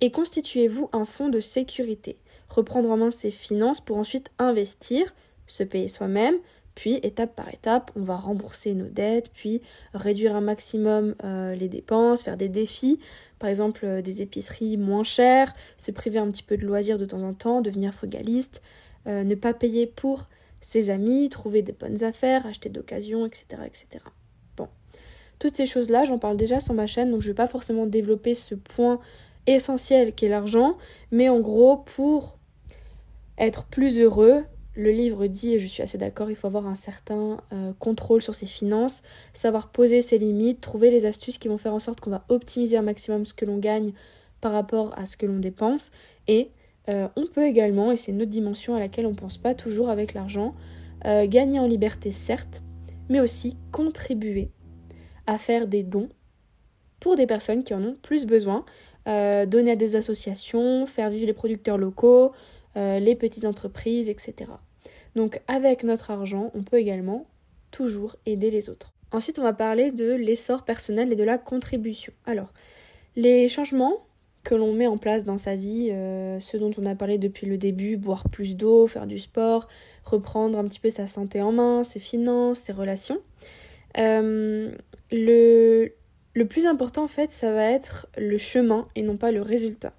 et 0.00 0.10
constituez-vous 0.10 0.90
un 0.92 1.04
fonds 1.04 1.30
de 1.30 1.40
sécurité. 1.40 2.18
Reprendre 2.48 2.90
en 2.90 2.96
main 2.96 3.10
ses 3.10 3.30
finances 3.30 3.80
pour 3.80 3.96
ensuite 3.96 4.30
investir, 4.38 5.14
se 5.46 5.62
payer 5.62 5.88
soi-même, 5.88 6.36
puis 6.78 7.00
étape 7.02 7.34
par 7.34 7.52
étape, 7.52 7.90
on 7.96 8.02
va 8.02 8.14
rembourser 8.14 8.72
nos 8.72 8.86
dettes, 8.86 9.32
puis 9.34 9.62
réduire 9.94 10.36
un 10.36 10.40
maximum 10.40 11.16
euh, 11.24 11.56
les 11.56 11.68
dépenses, 11.68 12.22
faire 12.22 12.36
des 12.36 12.48
défis, 12.48 13.00
par 13.40 13.50
exemple 13.50 13.80
euh, 13.84 14.00
des 14.00 14.22
épiceries 14.22 14.76
moins 14.76 15.02
chères, 15.02 15.54
se 15.76 15.90
priver 15.90 16.20
un 16.20 16.30
petit 16.30 16.44
peu 16.44 16.56
de 16.56 16.64
loisirs 16.64 16.96
de 16.96 17.04
temps 17.04 17.24
en 17.24 17.34
temps, 17.34 17.62
devenir 17.62 17.92
frugaliste, 17.92 18.62
euh, 19.08 19.24
ne 19.24 19.34
pas 19.34 19.54
payer 19.54 19.88
pour 19.88 20.28
ses 20.60 20.90
amis, 20.90 21.28
trouver 21.30 21.62
des 21.62 21.72
bonnes 21.72 22.04
affaires, 22.04 22.46
acheter 22.46 22.68
d'occasion, 22.68 23.26
etc., 23.26 23.62
etc. 23.66 24.04
Toutes 25.40 25.56
ces 25.56 25.66
choses-là, 25.66 26.04
j'en 26.04 26.18
parle 26.18 26.36
déjà 26.36 26.60
sur 26.60 26.74
ma 26.74 26.86
chaîne, 26.86 27.10
donc 27.10 27.22
je 27.22 27.26
ne 27.26 27.32
vais 27.32 27.36
pas 27.36 27.48
forcément 27.48 27.86
développer 27.86 28.36
ce 28.36 28.54
point 28.54 29.00
essentiel 29.48 30.14
qui 30.14 30.26
est 30.26 30.28
l'argent, 30.28 30.76
mais 31.10 31.28
en 31.28 31.40
gros, 31.40 31.78
pour 31.78 32.38
être 33.36 33.64
plus 33.64 33.98
heureux, 33.98 34.44
le 34.78 34.90
livre 34.92 35.26
dit, 35.26 35.54
et 35.54 35.58
je 35.58 35.66
suis 35.66 35.82
assez 35.82 35.98
d'accord, 35.98 36.30
il 36.30 36.36
faut 36.36 36.46
avoir 36.46 36.68
un 36.68 36.76
certain 36.76 37.38
euh, 37.52 37.72
contrôle 37.80 38.22
sur 38.22 38.36
ses 38.36 38.46
finances, 38.46 39.02
savoir 39.34 39.70
poser 39.70 40.02
ses 40.02 40.18
limites, 40.18 40.60
trouver 40.60 40.92
les 40.92 41.04
astuces 41.04 41.36
qui 41.36 41.48
vont 41.48 41.58
faire 41.58 41.74
en 41.74 41.80
sorte 41.80 41.98
qu'on 41.98 42.10
va 42.10 42.24
optimiser 42.28 42.76
un 42.76 42.82
maximum 42.82 43.26
ce 43.26 43.34
que 43.34 43.44
l'on 43.44 43.58
gagne 43.58 43.92
par 44.40 44.52
rapport 44.52 44.96
à 44.96 45.04
ce 45.04 45.16
que 45.16 45.26
l'on 45.26 45.40
dépense. 45.40 45.90
Et 46.28 46.52
euh, 46.88 47.08
on 47.16 47.26
peut 47.26 47.44
également, 47.44 47.90
et 47.90 47.96
c'est 47.96 48.12
une 48.12 48.22
autre 48.22 48.30
dimension 48.30 48.76
à 48.76 48.78
laquelle 48.78 49.06
on 49.06 49.10
ne 49.10 49.16
pense 49.16 49.36
pas 49.36 49.52
toujours 49.52 49.90
avec 49.90 50.14
l'argent, 50.14 50.54
euh, 51.06 51.26
gagner 51.26 51.58
en 51.58 51.66
liberté 51.66 52.12
certes, 52.12 52.62
mais 53.08 53.18
aussi 53.18 53.56
contribuer 53.72 54.48
à 55.26 55.38
faire 55.38 55.66
des 55.66 55.82
dons 55.82 56.08
pour 57.00 57.16
des 57.16 57.26
personnes 57.26 57.64
qui 57.64 57.74
en 57.74 57.82
ont 57.82 57.96
plus 58.00 58.26
besoin, 58.26 58.64
donner 59.06 59.70
à 59.70 59.76
des 59.76 59.96
associations, 59.96 60.86
faire 60.86 61.08
vivre 61.08 61.26
les 61.26 61.32
producteurs 61.32 61.78
locaux, 61.78 62.32
les 62.74 63.14
petites 63.14 63.46
entreprises, 63.46 64.10
etc. 64.10 64.50
Donc 65.18 65.40
avec 65.48 65.82
notre 65.82 66.12
argent, 66.12 66.52
on 66.54 66.62
peut 66.62 66.76
également 66.76 67.26
toujours 67.72 68.14
aider 68.24 68.52
les 68.52 68.70
autres. 68.70 68.92
Ensuite, 69.10 69.40
on 69.40 69.42
va 69.42 69.52
parler 69.52 69.90
de 69.90 70.12
l'essor 70.12 70.64
personnel 70.64 71.12
et 71.12 71.16
de 71.16 71.24
la 71.24 71.38
contribution. 71.38 72.12
Alors, 72.24 72.52
les 73.16 73.48
changements 73.48 74.06
que 74.44 74.54
l'on 74.54 74.72
met 74.72 74.86
en 74.86 74.96
place 74.96 75.24
dans 75.24 75.36
sa 75.36 75.56
vie, 75.56 75.88
euh, 75.90 76.38
ce 76.38 76.56
dont 76.56 76.70
on 76.78 76.86
a 76.86 76.94
parlé 76.94 77.18
depuis 77.18 77.48
le 77.48 77.58
début, 77.58 77.96
boire 77.96 78.28
plus 78.30 78.56
d'eau, 78.56 78.86
faire 78.86 79.08
du 79.08 79.18
sport, 79.18 79.66
reprendre 80.04 80.56
un 80.56 80.68
petit 80.68 80.78
peu 80.78 80.88
sa 80.88 81.08
santé 81.08 81.42
en 81.42 81.50
main, 81.50 81.82
ses 81.82 81.98
finances, 81.98 82.60
ses 82.60 82.72
relations. 82.72 83.18
Euh, 83.98 84.70
le, 85.10 85.90
le 86.34 86.46
plus 86.46 86.64
important 86.64 87.02
en 87.02 87.08
fait, 87.08 87.32
ça 87.32 87.52
va 87.52 87.68
être 87.68 88.06
le 88.16 88.38
chemin 88.38 88.86
et 88.94 89.02
non 89.02 89.16
pas 89.16 89.32
le 89.32 89.42
résultat. 89.42 89.94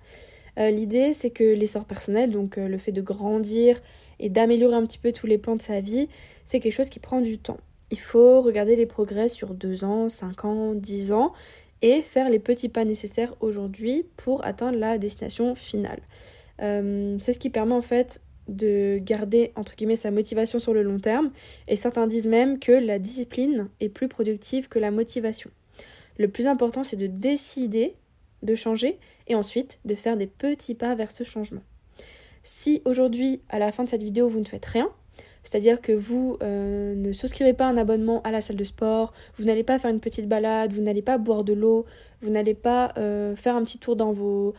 Euh, 0.59 0.69
l'idée 0.69 1.13
c'est 1.13 1.29
que 1.29 1.43
l'essor 1.43 1.85
personnel, 1.85 2.31
donc 2.31 2.57
le 2.57 2.77
fait 2.77 2.91
de 2.91 3.01
grandir 3.01 3.81
et 4.19 4.29
d'améliorer 4.29 4.75
un 4.75 4.85
petit 4.85 4.99
peu 4.99 5.11
tous 5.11 5.27
les 5.27 5.37
pans 5.37 5.55
de 5.55 5.61
sa 5.61 5.79
vie, 5.79 6.09
c'est 6.45 6.59
quelque 6.59 6.73
chose 6.73 6.89
qui 6.89 6.99
prend 6.99 7.21
du 7.21 7.37
temps. 7.37 7.59
Il 7.91 7.99
faut 7.99 8.41
regarder 8.41 8.75
les 8.75 8.85
progrès 8.85 9.29
sur 9.29 9.53
2 9.53 9.83
ans, 9.83 10.09
5 10.09 10.45
ans, 10.45 10.73
10 10.75 11.11
ans 11.11 11.33
et 11.81 12.01
faire 12.01 12.29
les 12.29 12.39
petits 12.39 12.69
pas 12.69 12.85
nécessaires 12.85 13.33
aujourd'hui 13.39 14.05
pour 14.17 14.45
atteindre 14.45 14.77
la 14.77 14.97
destination 14.97 15.55
finale. 15.55 16.01
Euh, 16.61 17.17
c'est 17.19 17.33
ce 17.33 17.39
qui 17.39 17.49
permet 17.49 17.73
en 17.73 17.81
fait 17.81 18.21
de 18.47 18.97
garder 18.97 19.51
entre 19.55 19.75
guillemets 19.75 19.95
sa 19.95 20.11
motivation 20.11 20.59
sur 20.59 20.73
le 20.73 20.83
long 20.83 20.99
terme 20.99 21.31
et 21.67 21.75
certains 21.75 22.07
disent 22.07 22.27
même 22.27 22.59
que 22.59 22.71
la 22.71 22.99
discipline 22.99 23.69
est 23.79 23.89
plus 23.89 24.07
productive 24.07 24.67
que 24.67 24.79
la 24.79 24.91
motivation. 24.91 25.51
Le 26.17 26.27
plus 26.27 26.47
important 26.47 26.83
c'est 26.83 26.97
de 26.97 27.07
décider 27.07 27.95
de 28.43 28.55
changer 28.55 28.97
et 29.27 29.35
ensuite 29.35 29.79
de 29.85 29.95
faire 29.95 30.17
des 30.17 30.27
petits 30.27 30.75
pas 30.75 30.95
vers 30.95 31.11
ce 31.11 31.23
changement. 31.23 31.61
Si 32.43 32.81
aujourd'hui 32.85 33.41
à 33.49 33.59
la 33.59 33.71
fin 33.71 33.83
de 33.83 33.89
cette 33.89 34.03
vidéo 34.03 34.29
vous 34.29 34.39
ne 34.39 34.45
faites 34.45 34.65
rien, 34.65 34.89
c'est-à-dire 35.43 35.81
que 35.81 35.91
vous 35.91 36.37
euh, 36.43 36.95
ne 36.95 37.11
souscrivez 37.11 37.53
pas 37.53 37.65
un 37.65 37.77
abonnement 37.77 38.21
à 38.23 38.31
la 38.31 38.41
salle 38.41 38.57
de 38.57 38.63
sport, 38.63 39.13
vous 39.37 39.45
n'allez 39.45 39.63
pas 39.63 39.79
faire 39.79 39.89
une 39.89 39.99
petite 39.99 40.27
balade, 40.27 40.73
vous 40.73 40.81
n'allez 40.81 41.01
pas 41.01 41.17
boire 41.17 41.43
de 41.43 41.53
l'eau, 41.53 41.85
vous 42.21 42.29
n'allez 42.29 42.53
pas 42.53 42.93
euh, 42.97 43.35
faire 43.35 43.55
un 43.55 43.63
petit 43.63 43.79
tour 43.79 43.95
dans 43.95 44.11
vos, 44.11 44.53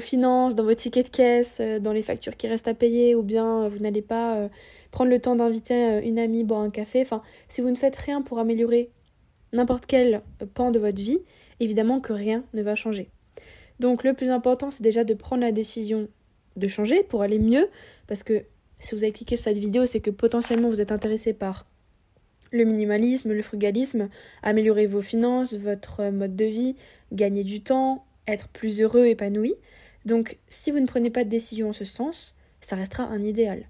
finances, 0.00 0.54
dans 0.54 0.64
vos 0.64 0.74
tickets 0.74 1.06
de 1.06 1.10
caisse, 1.10 1.58
euh, 1.60 1.78
dans 1.78 1.92
les 1.92 2.02
factures 2.02 2.36
qui 2.36 2.46
restent 2.46 2.68
à 2.68 2.74
payer, 2.74 3.14
ou 3.14 3.22
bien 3.22 3.68
vous 3.68 3.78
n'allez 3.78 4.02
pas 4.02 4.48
prendre 4.92 5.10
le 5.10 5.20
temps 5.20 5.36
d'inviter 5.36 6.00
une 6.04 6.18
amie 6.18 6.44
boire 6.44 6.60
un 6.60 6.70
café. 6.70 7.02
Enfin, 7.02 7.22
si 7.48 7.60
vous 7.60 7.70
ne 7.70 7.76
faites 7.76 7.96
rien 7.96 8.22
pour 8.22 8.38
améliorer 8.38 8.90
n'importe 9.52 9.86
quel 9.86 10.22
pan 10.54 10.70
de 10.70 10.78
votre 10.78 11.02
vie, 11.02 11.20
évidemment 11.58 12.00
que 12.00 12.12
rien 12.12 12.44
ne 12.54 12.62
va 12.62 12.74
changer. 12.74 13.10
Donc 13.80 14.04
le 14.04 14.12
plus 14.12 14.30
important, 14.30 14.70
c'est 14.70 14.82
déjà 14.82 15.04
de 15.04 15.14
prendre 15.14 15.42
la 15.42 15.52
décision 15.52 16.08
de 16.56 16.66
changer 16.68 17.02
pour 17.02 17.22
aller 17.22 17.38
mieux, 17.38 17.68
parce 18.06 18.22
que 18.22 18.44
si 18.78 18.94
vous 18.94 19.02
avez 19.02 19.12
cliqué 19.12 19.36
sur 19.36 19.44
cette 19.44 19.58
vidéo, 19.58 19.86
c'est 19.86 20.00
que 20.00 20.10
potentiellement 20.10 20.68
vous 20.68 20.80
êtes 20.80 20.92
intéressé 20.92 21.32
par 21.32 21.66
le 22.52 22.64
minimalisme, 22.64 23.32
le 23.32 23.42
frugalisme, 23.42 24.08
améliorer 24.42 24.86
vos 24.86 25.00
finances, 25.00 25.54
votre 25.54 26.10
mode 26.10 26.36
de 26.36 26.44
vie, 26.44 26.76
gagner 27.12 27.42
du 27.42 27.62
temps, 27.62 28.04
être 28.26 28.48
plus 28.48 28.80
heureux, 28.82 29.06
épanoui. 29.06 29.54
Donc 30.04 30.38
si 30.48 30.70
vous 30.70 30.80
ne 30.80 30.86
prenez 30.86 31.10
pas 31.10 31.24
de 31.24 31.30
décision 31.30 31.70
en 31.70 31.72
ce 31.72 31.84
sens, 31.84 32.36
ça 32.60 32.76
restera 32.76 33.04
un 33.04 33.22
idéal. 33.22 33.64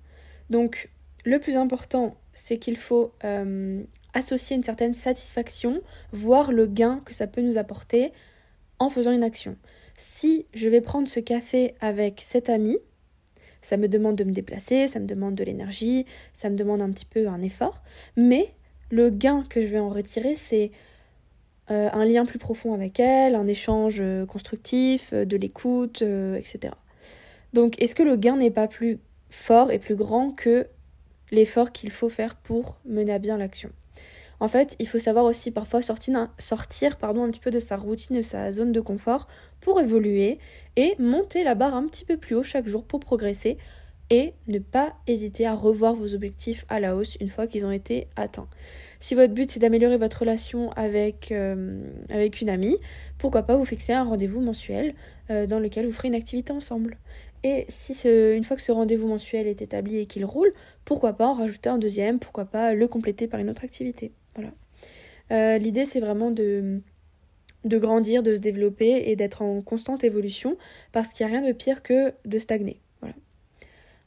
Donc 0.48 0.90
le 1.24 1.38
plus 1.38 1.56
important, 1.56 2.16
c'est 2.32 2.58
qu'il 2.58 2.76
faut 2.76 3.12
euh, 3.24 3.82
associer 4.14 4.56
une 4.56 4.64
certaine 4.64 4.94
satisfaction, 4.94 5.82
voir 6.12 6.50
le 6.50 6.66
gain 6.66 7.00
que 7.04 7.14
ça 7.14 7.26
peut 7.26 7.42
nous 7.42 7.58
apporter 7.58 8.12
en 8.78 8.88
faisant 8.88 9.12
une 9.12 9.22
action. 9.22 9.56
Si 10.00 10.46
je 10.54 10.70
vais 10.70 10.80
prendre 10.80 11.06
ce 11.08 11.20
café 11.20 11.74
avec 11.82 12.22
cet 12.22 12.48
ami, 12.48 12.78
ça 13.60 13.76
me 13.76 13.86
demande 13.86 14.16
de 14.16 14.24
me 14.24 14.32
déplacer, 14.32 14.86
ça 14.86 14.98
me 14.98 15.04
demande 15.04 15.34
de 15.34 15.44
l'énergie, 15.44 16.06
ça 16.32 16.48
me 16.48 16.56
demande 16.56 16.80
un 16.80 16.88
petit 16.88 17.04
peu 17.04 17.28
un 17.28 17.42
effort, 17.42 17.82
mais 18.16 18.54
le 18.90 19.10
gain 19.10 19.44
que 19.50 19.60
je 19.60 19.66
vais 19.66 19.78
en 19.78 19.90
retirer, 19.90 20.34
c'est 20.34 20.70
euh, 21.70 21.90
un 21.92 22.06
lien 22.06 22.24
plus 22.24 22.38
profond 22.38 22.72
avec 22.72 22.98
elle, 22.98 23.34
un 23.34 23.46
échange 23.46 23.98
euh, 24.00 24.24
constructif, 24.24 25.10
euh, 25.12 25.26
de 25.26 25.36
l'écoute, 25.36 26.00
etc. 26.00 26.72
Donc 27.52 27.78
est-ce 27.82 27.94
que 27.94 28.02
le 28.02 28.16
gain 28.16 28.36
n'est 28.36 28.50
pas 28.50 28.68
plus 28.68 29.00
fort 29.28 29.70
et 29.70 29.78
plus 29.78 29.96
grand 29.96 30.30
que 30.30 30.66
l'effort 31.30 31.72
qu'il 31.72 31.90
faut 31.90 32.08
faire 32.08 32.36
pour 32.36 32.78
mener 32.86 33.12
à 33.12 33.18
bien 33.18 33.36
l'action? 33.36 33.70
En 34.40 34.48
fait, 34.48 34.74
il 34.78 34.88
faut 34.88 34.98
savoir 34.98 35.26
aussi 35.26 35.50
parfois 35.50 35.82
sortir, 35.82 36.28
sortir 36.38 36.96
un 37.02 37.30
petit 37.30 37.40
peu 37.40 37.50
de 37.50 37.58
sa 37.58 37.76
routine, 37.76 38.16
de 38.16 38.22
sa 38.22 38.52
zone 38.52 38.72
de 38.72 38.80
confort 38.80 39.28
pour 39.60 39.80
évoluer 39.80 40.38
et 40.76 40.96
monter 40.98 41.44
la 41.44 41.54
barre 41.54 41.74
un 41.74 41.86
petit 41.86 42.06
peu 42.06 42.16
plus 42.16 42.34
haut 42.34 42.42
chaque 42.42 42.66
jour 42.66 42.84
pour 42.84 43.00
progresser 43.00 43.58
et 44.08 44.32
ne 44.48 44.58
pas 44.58 44.94
hésiter 45.06 45.46
à 45.46 45.54
revoir 45.54 45.94
vos 45.94 46.14
objectifs 46.14 46.64
à 46.68 46.80
la 46.80 46.96
hausse 46.96 47.16
une 47.20 47.28
fois 47.28 47.46
qu'ils 47.46 47.64
ont 47.64 47.70
été 47.70 48.08
atteints. 48.16 48.48
Si 48.98 49.14
votre 49.14 49.32
but 49.32 49.50
c'est 49.50 49.60
d'améliorer 49.60 49.98
votre 49.98 50.20
relation 50.20 50.72
avec, 50.72 51.30
euh, 51.30 51.80
une 52.40 52.48
amie, 52.48 52.76
pourquoi 53.18 53.42
pas 53.42 53.56
vous 53.56 53.64
fixer 53.64 53.92
un 53.92 54.04
rendez-vous 54.04 54.40
mensuel 54.40 54.94
euh, 55.30 55.46
dans 55.46 55.60
lequel 55.60 55.86
vous 55.86 55.92
ferez 55.92 56.08
une 56.08 56.14
activité 56.14 56.52
ensemble. 56.52 56.96
Et 57.44 57.66
si 57.68 57.92
une 58.08 58.44
fois 58.44 58.56
que 58.56 58.62
ce 58.62 58.72
rendez-vous 58.72 59.06
mensuel 59.06 59.46
est 59.46 59.62
établi 59.62 59.98
et 59.98 60.06
qu'il 60.06 60.24
roule, 60.24 60.52
pourquoi 60.84 61.12
pas 61.12 61.26
en 61.26 61.34
rajouter 61.34 61.70
un 61.70 61.78
deuxième, 61.78 62.18
pourquoi 62.18 62.46
pas 62.46 62.74
le 62.74 62.88
compléter 62.88 63.28
par 63.28 63.40
une 63.40 63.48
autre 63.48 63.64
activité. 63.64 64.12
Euh, 65.30 65.58
l'idée, 65.58 65.84
c'est 65.84 66.00
vraiment 66.00 66.30
de, 66.30 66.80
grandir, 67.64 68.22
de 68.22 68.34
se 68.34 68.40
développer 68.40 69.10
et 69.10 69.16
d'être 69.16 69.42
en 69.42 69.60
constante 69.62 70.04
évolution 70.04 70.56
parce 70.92 71.12
qu'il 71.12 71.26
n'y 71.26 71.32
a 71.32 71.38
rien 71.38 71.46
de 71.46 71.52
pire 71.52 71.82
que 71.82 72.12
de 72.24 72.38
stagner. 72.38 72.80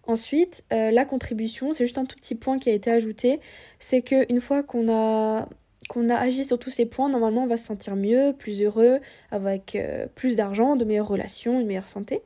Ensuite, 0.06 0.66
euh, 0.74 0.92
la 0.92 1.06
contribution, 1.06 1.72
c'est 1.72 1.86
juste 1.86 1.98
un 1.98 2.06
tout 2.06 2.18
petit 2.18 2.36
point 2.36 2.60
qui 2.60 2.70
a 2.70 2.74
été 2.74 2.92
ajouté, 2.92 3.40
c'est 3.80 4.02
qu'une 4.02 4.42
fois 4.42 4.62
qu'on 4.62 4.92
a 4.92 5.48
qu'on 5.90 6.10
a 6.10 6.16
agi 6.16 6.46
sur 6.46 6.58
tous 6.58 6.70
ces 6.70 6.86
points, 6.86 7.10
normalement 7.10 7.44
on 7.44 7.48
va 7.48 7.58
se 7.58 7.66
sentir 7.66 7.96
mieux, 7.98 8.34
plus 8.38 8.62
heureux, 8.62 9.00
avec 9.32 9.76
euh, 9.76 10.08
plus 10.16 10.38
d'argent, 10.38 10.78
de 10.78 10.86
meilleures 10.86 11.08
relations, 11.08 11.60
une 11.60 11.68
meilleure 11.68 11.90
santé. 11.90 12.22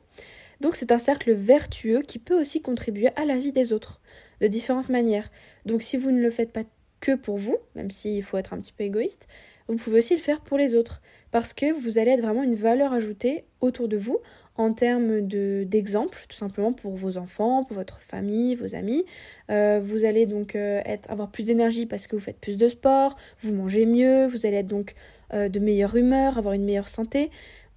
Donc 0.60 0.76
c'est 0.76 0.92
un 0.92 0.98
cercle 0.98 1.32
vertueux 1.32 2.02
qui 2.02 2.18
peut 2.18 2.38
aussi 2.38 2.62
contribuer 2.62 3.10
à 3.16 3.24
la 3.24 3.36
vie 3.36 3.52
des 3.52 3.72
autres 3.72 4.00
de 4.40 4.46
différentes 4.46 4.88
manières. 4.88 5.30
Donc 5.66 5.82
si 5.82 5.96
vous 5.96 6.10
ne 6.10 6.20
le 6.20 6.30
faites 6.30 6.52
pas 6.52 6.62
que 7.00 7.14
pour 7.14 7.38
vous, 7.38 7.56
même 7.74 7.90
s'il 7.90 8.22
faut 8.22 8.36
être 8.36 8.52
un 8.52 8.58
petit 8.58 8.72
peu 8.72 8.84
égoïste, 8.84 9.26
vous 9.68 9.76
pouvez 9.76 9.98
aussi 9.98 10.14
le 10.14 10.20
faire 10.22 10.40
pour 10.40 10.56
les 10.56 10.74
autres, 10.74 11.02
parce 11.30 11.52
que 11.52 11.72
vous 11.72 11.98
allez 11.98 12.12
être 12.12 12.22
vraiment 12.22 12.42
une 12.42 12.54
valeur 12.54 12.92
ajoutée 12.92 13.44
autour 13.60 13.88
de 13.88 13.96
vous 13.96 14.18
en 14.58 14.72
termes 14.72 15.20
d'exemple, 15.20 16.18
tout 16.28 16.36
simplement 16.36 16.72
pour 16.72 16.96
vos 16.96 17.16
enfants, 17.16 17.62
pour 17.64 17.76
votre 17.76 18.00
famille, 18.00 18.56
vos 18.56 18.74
amis. 18.74 19.04
Euh, 19.50 19.80
vous 19.82 20.04
allez 20.04 20.26
donc 20.26 20.56
euh, 20.56 20.82
avoir 21.08 21.30
plus 21.30 21.44
d'énergie 21.44 21.86
parce 21.86 22.08
que 22.08 22.16
vous 22.16 22.22
faites 22.22 22.40
plus 22.40 22.56
de 22.56 22.68
sport, 22.68 23.16
vous 23.42 23.54
mangez 23.54 23.86
mieux, 23.86 24.26
vous 24.26 24.46
allez 24.46 24.56
être 24.56 24.66
donc 24.66 24.96
euh, 25.32 25.48
de 25.48 25.60
meilleure 25.60 25.94
humeur, 25.94 26.38
avoir 26.38 26.54
une 26.54 26.64
meilleure 26.64 26.88
santé. 26.88 27.30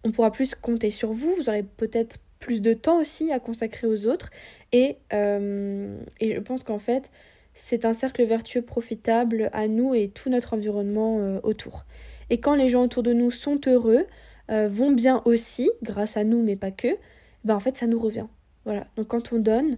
On 0.03 0.11
pourra 0.11 0.31
plus 0.31 0.55
compter 0.55 0.89
sur 0.89 1.13
vous, 1.13 1.35
vous 1.35 1.49
aurez 1.49 1.61
peut-être 1.63 2.17
plus 2.39 2.61
de 2.61 2.73
temps 2.73 2.99
aussi 2.99 3.31
à 3.31 3.39
consacrer 3.39 3.85
aux 3.85 4.07
autres. 4.07 4.31
Et 4.71 4.97
je 5.11 6.39
pense 6.39 6.63
qu'en 6.63 6.79
fait, 6.79 7.11
c'est 7.53 7.85
un 7.85 7.93
cercle 7.93 8.23
vertueux 8.23 8.61
profitable 8.61 9.49
à 9.53 9.67
nous 9.67 9.93
et 9.93 10.09
tout 10.09 10.29
notre 10.29 10.53
environnement 10.53 11.19
euh, 11.19 11.39
autour. 11.43 11.85
Et 12.29 12.39
quand 12.39 12.55
les 12.55 12.69
gens 12.69 12.83
autour 12.83 13.03
de 13.03 13.13
nous 13.13 13.31
sont 13.31 13.59
heureux, 13.67 14.05
euh, 14.49 14.67
vont 14.67 14.91
bien 14.91 15.21
aussi, 15.25 15.69
grâce 15.83 16.17
à 16.17 16.23
nous 16.23 16.41
mais 16.41 16.55
pas 16.55 16.71
que, 16.71 16.97
ben 17.43 17.55
en 17.55 17.59
fait 17.59 17.77
ça 17.77 17.87
nous 17.87 17.99
revient. 17.99 18.27
Voilà. 18.65 18.87
Donc 18.95 19.07
quand 19.07 19.33
on 19.33 19.39
donne, 19.39 19.77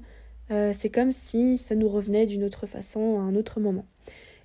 euh, 0.51 0.71
c'est 0.73 0.89
comme 0.89 1.11
si 1.11 1.57
ça 1.57 1.75
nous 1.75 1.87
revenait 1.87 2.25
d'une 2.25 2.43
autre 2.43 2.67
façon 2.67 3.19
à 3.19 3.21
un 3.21 3.35
autre 3.35 3.59
moment. 3.59 3.85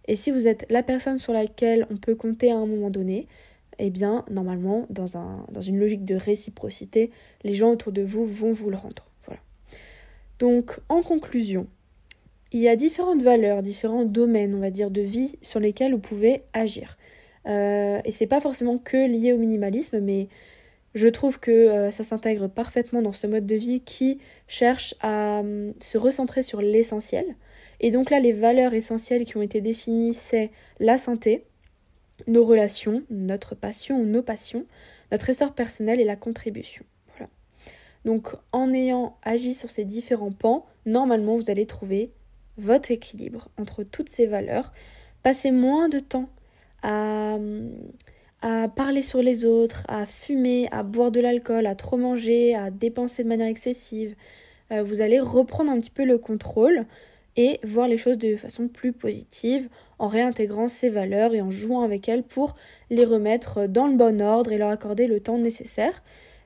Et 0.06 0.16
si 0.16 0.30
vous 0.30 0.46
êtes 0.46 0.64
la 0.70 0.82
personne 0.82 1.18
sur 1.18 1.32
laquelle 1.32 1.86
on 1.90 1.96
peut 1.96 2.14
compter 2.14 2.50
à 2.50 2.56
un 2.56 2.66
moment 2.66 2.88
donné, 2.90 3.26
eh 3.78 3.90
bien 3.90 4.24
normalement 4.30 4.86
dans, 4.90 5.16
un, 5.18 5.44
dans 5.52 5.60
une 5.60 5.78
logique 5.78 6.04
de 6.04 6.14
réciprocité, 6.14 7.10
les 7.44 7.54
gens 7.54 7.72
autour 7.72 7.92
de 7.92 8.02
vous 8.02 8.24
vont 8.24 8.52
vous 8.52 8.70
le 8.70 8.76
rendre. 8.76 9.06
Voilà. 9.26 9.40
Donc 10.38 10.80
en 10.88 11.02
conclusion, 11.02 11.66
il 12.52 12.60
y 12.60 12.68
a 12.68 12.76
différentes 12.76 13.22
valeurs, 13.22 13.62
différents 13.62 14.04
domaines, 14.04 14.54
on 14.54 14.60
va 14.60 14.70
dire, 14.70 14.90
de 14.90 15.02
vie 15.02 15.38
sur 15.42 15.60
lesquels 15.60 15.92
vous 15.92 15.98
pouvez 15.98 16.42
agir. 16.52 16.96
Euh, 17.46 18.00
et 18.04 18.10
c'est 18.10 18.26
pas 18.26 18.40
forcément 18.40 18.78
que 18.78 18.96
lié 18.96 19.32
au 19.32 19.38
minimalisme, 19.38 20.00
mais 20.00 20.28
je 20.94 21.08
trouve 21.08 21.38
que 21.38 21.50
euh, 21.50 21.90
ça 21.90 22.04
s'intègre 22.04 22.48
parfaitement 22.48 23.02
dans 23.02 23.12
ce 23.12 23.26
mode 23.26 23.46
de 23.46 23.54
vie 23.54 23.80
qui 23.80 24.18
cherche 24.46 24.94
à 25.00 25.40
hum, 25.40 25.74
se 25.80 25.98
recentrer 25.98 26.42
sur 26.42 26.60
l'essentiel. 26.60 27.36
Et 27.80 27.90
donc 27.90 28.10
là, 28.10 28.18
les 28.18 28.32
valeurs 28.32 28.74
essentielles 28.74 29.24
qui 29.24 29.36
ont 29.36 29.42
été 29.42 29.60
définies, 29.60 30.14
c'est 30.14 30.50
la 30.80 30.98
santé, 30.98 31.44
nos 32.26 32.44
relations, 32.44 33.02
notre 33.10 33.54
passion 33.54 34.00
ou 34.00 34.04
nos 34.04 34.22
passions, 34.22 34.66
notre 35.12 35.30
essor 35.30 35.52
personnel 35.52 36.00
et 36.00 36.04
la 36.04 36.16
contribution. 36.16 36.84
Voilà. 37.16 37.30
Donc 38.04 38.34
en 38.52 38.72
ayant 38.72 39.16
agi 39.22 39.54
sur 39.54 39.70
ces 39.70 39.84
différents 39.84 40.32
pans, 40.32 40.66
normalement 40.86 41.36
vous 41.36 41.50
allez 41.50 41.66
trouver 41.66 42.10
votre 42.58 42.90
équilibre 42.90 43.48
entre 43.58 43.82
toutes 43.82 44.08
ces 44.08 44.26
valeurs 44.26 44.72
passer 45.22 45.50
moins 45.50 45.88
de 45.88 45.98
temps 45.98 46.28
à, 46.82 47.38
à 48.42 48.68
parler 48.68 49.02
sur 49.02 49.20
les 49.22 49.44
autres, 49.44 49.84
à 49.88 50.06
fumer, 50.06 50.68
à 50.70 50.82
boire 50.82 51.10
de 51.10 51.20
l'alcool, 51.20 51.66
à 51.66 51.74
trop 51.74 51.96
manger, 51.96 52.54
à 52.54 52.70
dépenser 52.70 53.24
de 53.24 53.28
manière 53.28 53.48
excessive. 53.48 54.14
Euh, 54.72 54.82
vous 54.82 55.00
allez 55.00 55.18
reprendre 55.18 55.70
un 55.70 55.78
petit 55.78 55.90
peu 55.90 56.04
le 56.04 56.18
contrôle 56.18 56.84
et 57.36 57.60
voir 57.62 57.88
les 57.88 57.98
choses 57.98 58.18
de 58.18 58.36
façon 58.36 58.68
plus 58.68 58.92
positive 58.92 59.68
en 59.98 60.08
réintégrant 60.08 60.68
ces 60.68 60.88
valeurs 60.88 61.34
et 61.34 61.40
en 61.40 61.50
jouant 61.50 61.82
avec 61.82 62.08
elles 62.08 62.24
pour 62.24 62.56
les 62.90 63.04
remettre 63.04 63.66
dans 63.66 63.86
le 63.86 63.96
bon 63.96 64.20
ordre 64.20 64.52
et 64.52 64.58
leur 64.58 64.70
accorder 64.70 65.06
le 65.06 65.20
temps 65.20 65.38
nécessaire. 65.38 66.02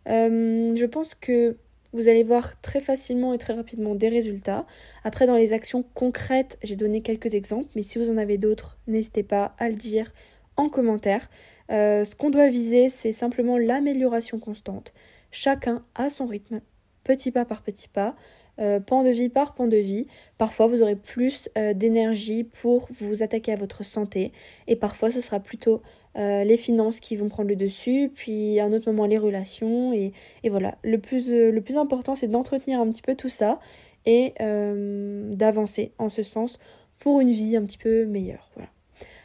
Euh, 0.08 0.74
je 0.76 0.86
pense 0.86 1.14
que 1.14 1.56
vous 1.92 2.08
allez 2.08 2.22
voir 2.22 2.60
très 2.60 2.80
facilement 2.80 3.34
et 3.34 3.38
très 3.38 3.52
rapidement 3.52 3.94
des 3.94 4.08
résultats. 4.08 4.66
Après, 5.04 5.26
dans 5.26 5.36
les 5.36 5.52
actions 5.52 5.84
concrètes, 5.94 6.58
j'ai 6.62 6.76
donné 6.76 7.02
quelques 7.02 7.34
exemples, 7.34 7.68
mais 7.76 7.82
si 7.82 7.98
vous 7.98 8.10
en 8.10 8.16
avez 8.16 8.38
d'autres, 8.38 8.78
n'hésitez 8.86 9.22
pas 9.22 9.54
à 9.58 9.68
le 9.68 9.74
dire 9.74 10.12
en 10.56 10.68
commentaire. 10.68 11.28
Euh, 11.70 12.04
ce 12.04 12.14
qu'on 12.14 12.30
doit 12.30 12.48
viser, 12.48 12.88
c'est 12.88 13.12
simplement 13.12 13.58
l'amélioration 13.58 14.38
constante. 14.38 14.92
Chacun 15.30 15.84
a 15.94 16.10
son 16.10 16.26
rythme, 16.26 16.60
petit 17.04 17.30
pas 17.30 17.44
par 17.44 17.62
petit 17.62 17.88
pas, 17.88 18.14
euh, 18.58 18.80
pan 18.80 19.02
de 19.02 19.08
vie 19.08 19.30
par 19.30 19.54
pan 19.54 19.66
de 19.66 19.78
vie. 19.78 20.06
Parfois, 20.36 20.66
vous 20.66 20.82
aurez 20.82 20.96
plus 20.96 21.48
euh, 21.56 21.72
d'énergie 21.72 22.44
pour 22.44 22.88
vous 22.92 23.22
attaquer 23.22 23.52
à 23.52 23.56
votre 23.56 23.84
santé, 23.84 24.32
et 24.66 24.76
parfois, 24.76 25.10
ce 25.10 25.20
sera 25.20 25.40
plutôt 25.40 25.82
les 26.14 26.56
finances 26.56 27.00
qui 27.00 27.16
vont 27.16 27.28
prendre 27.28 27.48
le 27.48 27.56
dessus, 27.56 28.10
puis 28.14 28.60
à 28.60 28.66
un 28.66 28.72
autre 28.72 28.90
moment, 28.90 29.06
les 29.06 29.18
relations, 29.18 29.92
et, 29.92 30.12
voilà. 30.48 30.76
Le 30.82 30.98
plus, 30.98 31.30
le 31.30 31.60
plus 31.60 31.76
important, 31.76 32.14
c'est 32.14 32.28
d'entretenir 32.28 32.80
un 32.80 32.88
petit 32.90 33.02
peu 33.02 33.14
tout 33.14 33.28
ça 33.28 33.60
et 34.04 34.34
d'avancer 34.38 35.92
en 35.98 36.08
ce 36.08 36.22
sens 36.22 36.58
pour 36.98 37.20
une 37.20 37.32
vie 37.32 37.56
un 37.56 37.64
petit 37.64 37.78
peu 37.78 38.04
meilleure. 38.04 38.50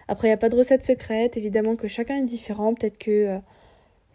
Après, 0.08 0.28
il 0.28 0.32
n'y 0.32 0.36
a 0.36 0.38
pas 0.38 0.50
de 0.50 0.56
recette 0.56 0.84
secrète, 0.84 1.38
évidemment 1.38 1.76
que 1.76 1.88
chacun 1.88 2.18
est 2.18 2.24
différent. 2.24 2.74
Peut-être 2.74 2.98
que 2.98 3.12
euh, 3.12 3.38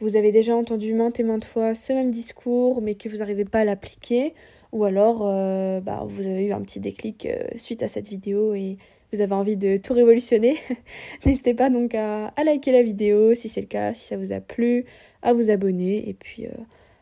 vous 0.01 0.17
avez 0.17 0.33
déjà 0.33 0.57
entendu 0.57 0.95
maintes 0.95 1.21
et 1.21 1.23
maintes 1.23 1.45
fois 1.45 1.75
ce 1.75 1.93
même 1.93 2.11
discours, 2.11 2.81
mais 2.81 2.95
que 2.95 3.09
vous 3.09 3.19
n'arrivez 3.19 3.45
pas 3.45 3.61
à 3.61 3.65
l'appliquer. 3.65 4.35
Ou 4.73 4.85
alors, 4.85 5.27
euh, 5.27 5.81
bah, 5.81 6.05
vous 6.09 6.27
avez 6.27 6.47
eu 6.47 6.53
un 6.53 6.63
petit 6.63 6.81
déclic 6.81 7.27
euh, 7.27 7.45
suite 7.57 7.83
à 7.83 7.89
cette 7.89 8.09
vidéo 8.09 8.55
et 8.55 8.79
vous 9.13 9.21
avez 9.21 9.35
envie 9.35 9.57
de 9.57 9.77
tout 9.77 9.93
révolutionner. 9.93 10.59
N'hésitez 11.27 11.55
pas 11.55 11.71
donc 11.71 11.95
à, 11.95 12.29
à, 12.29 12.45
liker 12.45 12.73
la 12.73 12.83
vidéo 12.83 13.35
si 13.35 13.49
c'est 13.49 13.61
le 13.61 13.67
cas, 13.67 13.95
si 13.95 14.07
ça 14.07 14.17
vous 14.17 14.33
a 14.33 14.41
plu, 14.41 14.85
à 15.23 15.33
vous 15.33 15.51
abonner 15.51 16.09
et 16.09 16.15
puis 16.15 16.47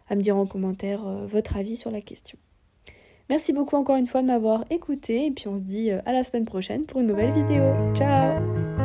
à 0.08 0.16
me 0.16 0.20
dire 0.20 0.36
en 0.36 0.46
commentaire 0.46 1.04
votre 1.26 1.56
avis 1.56 1.76
sur 1.76 1.90
la 1.90 2.00
question. 2.00 2.38
Merci 3.28 3.52
beaucoup 3.52 3.76
encore 3.76 3.96
une 3.96 4.06
fois 4.06 4.22
de 4.22 4.26
m'avoir 4.26 4.64
écouté 4.70 5.26
et 5.26 5.30
puis 5.30 5.46
on 5.46 5.56
se 5.56 5.62
dit 5.62 5.90
à 5.90 6.12
la 6.12 6.24
semaine 6.24 6.44
prochaine 6.44 6.84
pour 6.84 7.00
une 7.00 7.06
nouvelle 7.06 7.32
vidéo. 7.32 7.62
Ciao 7.94 8.79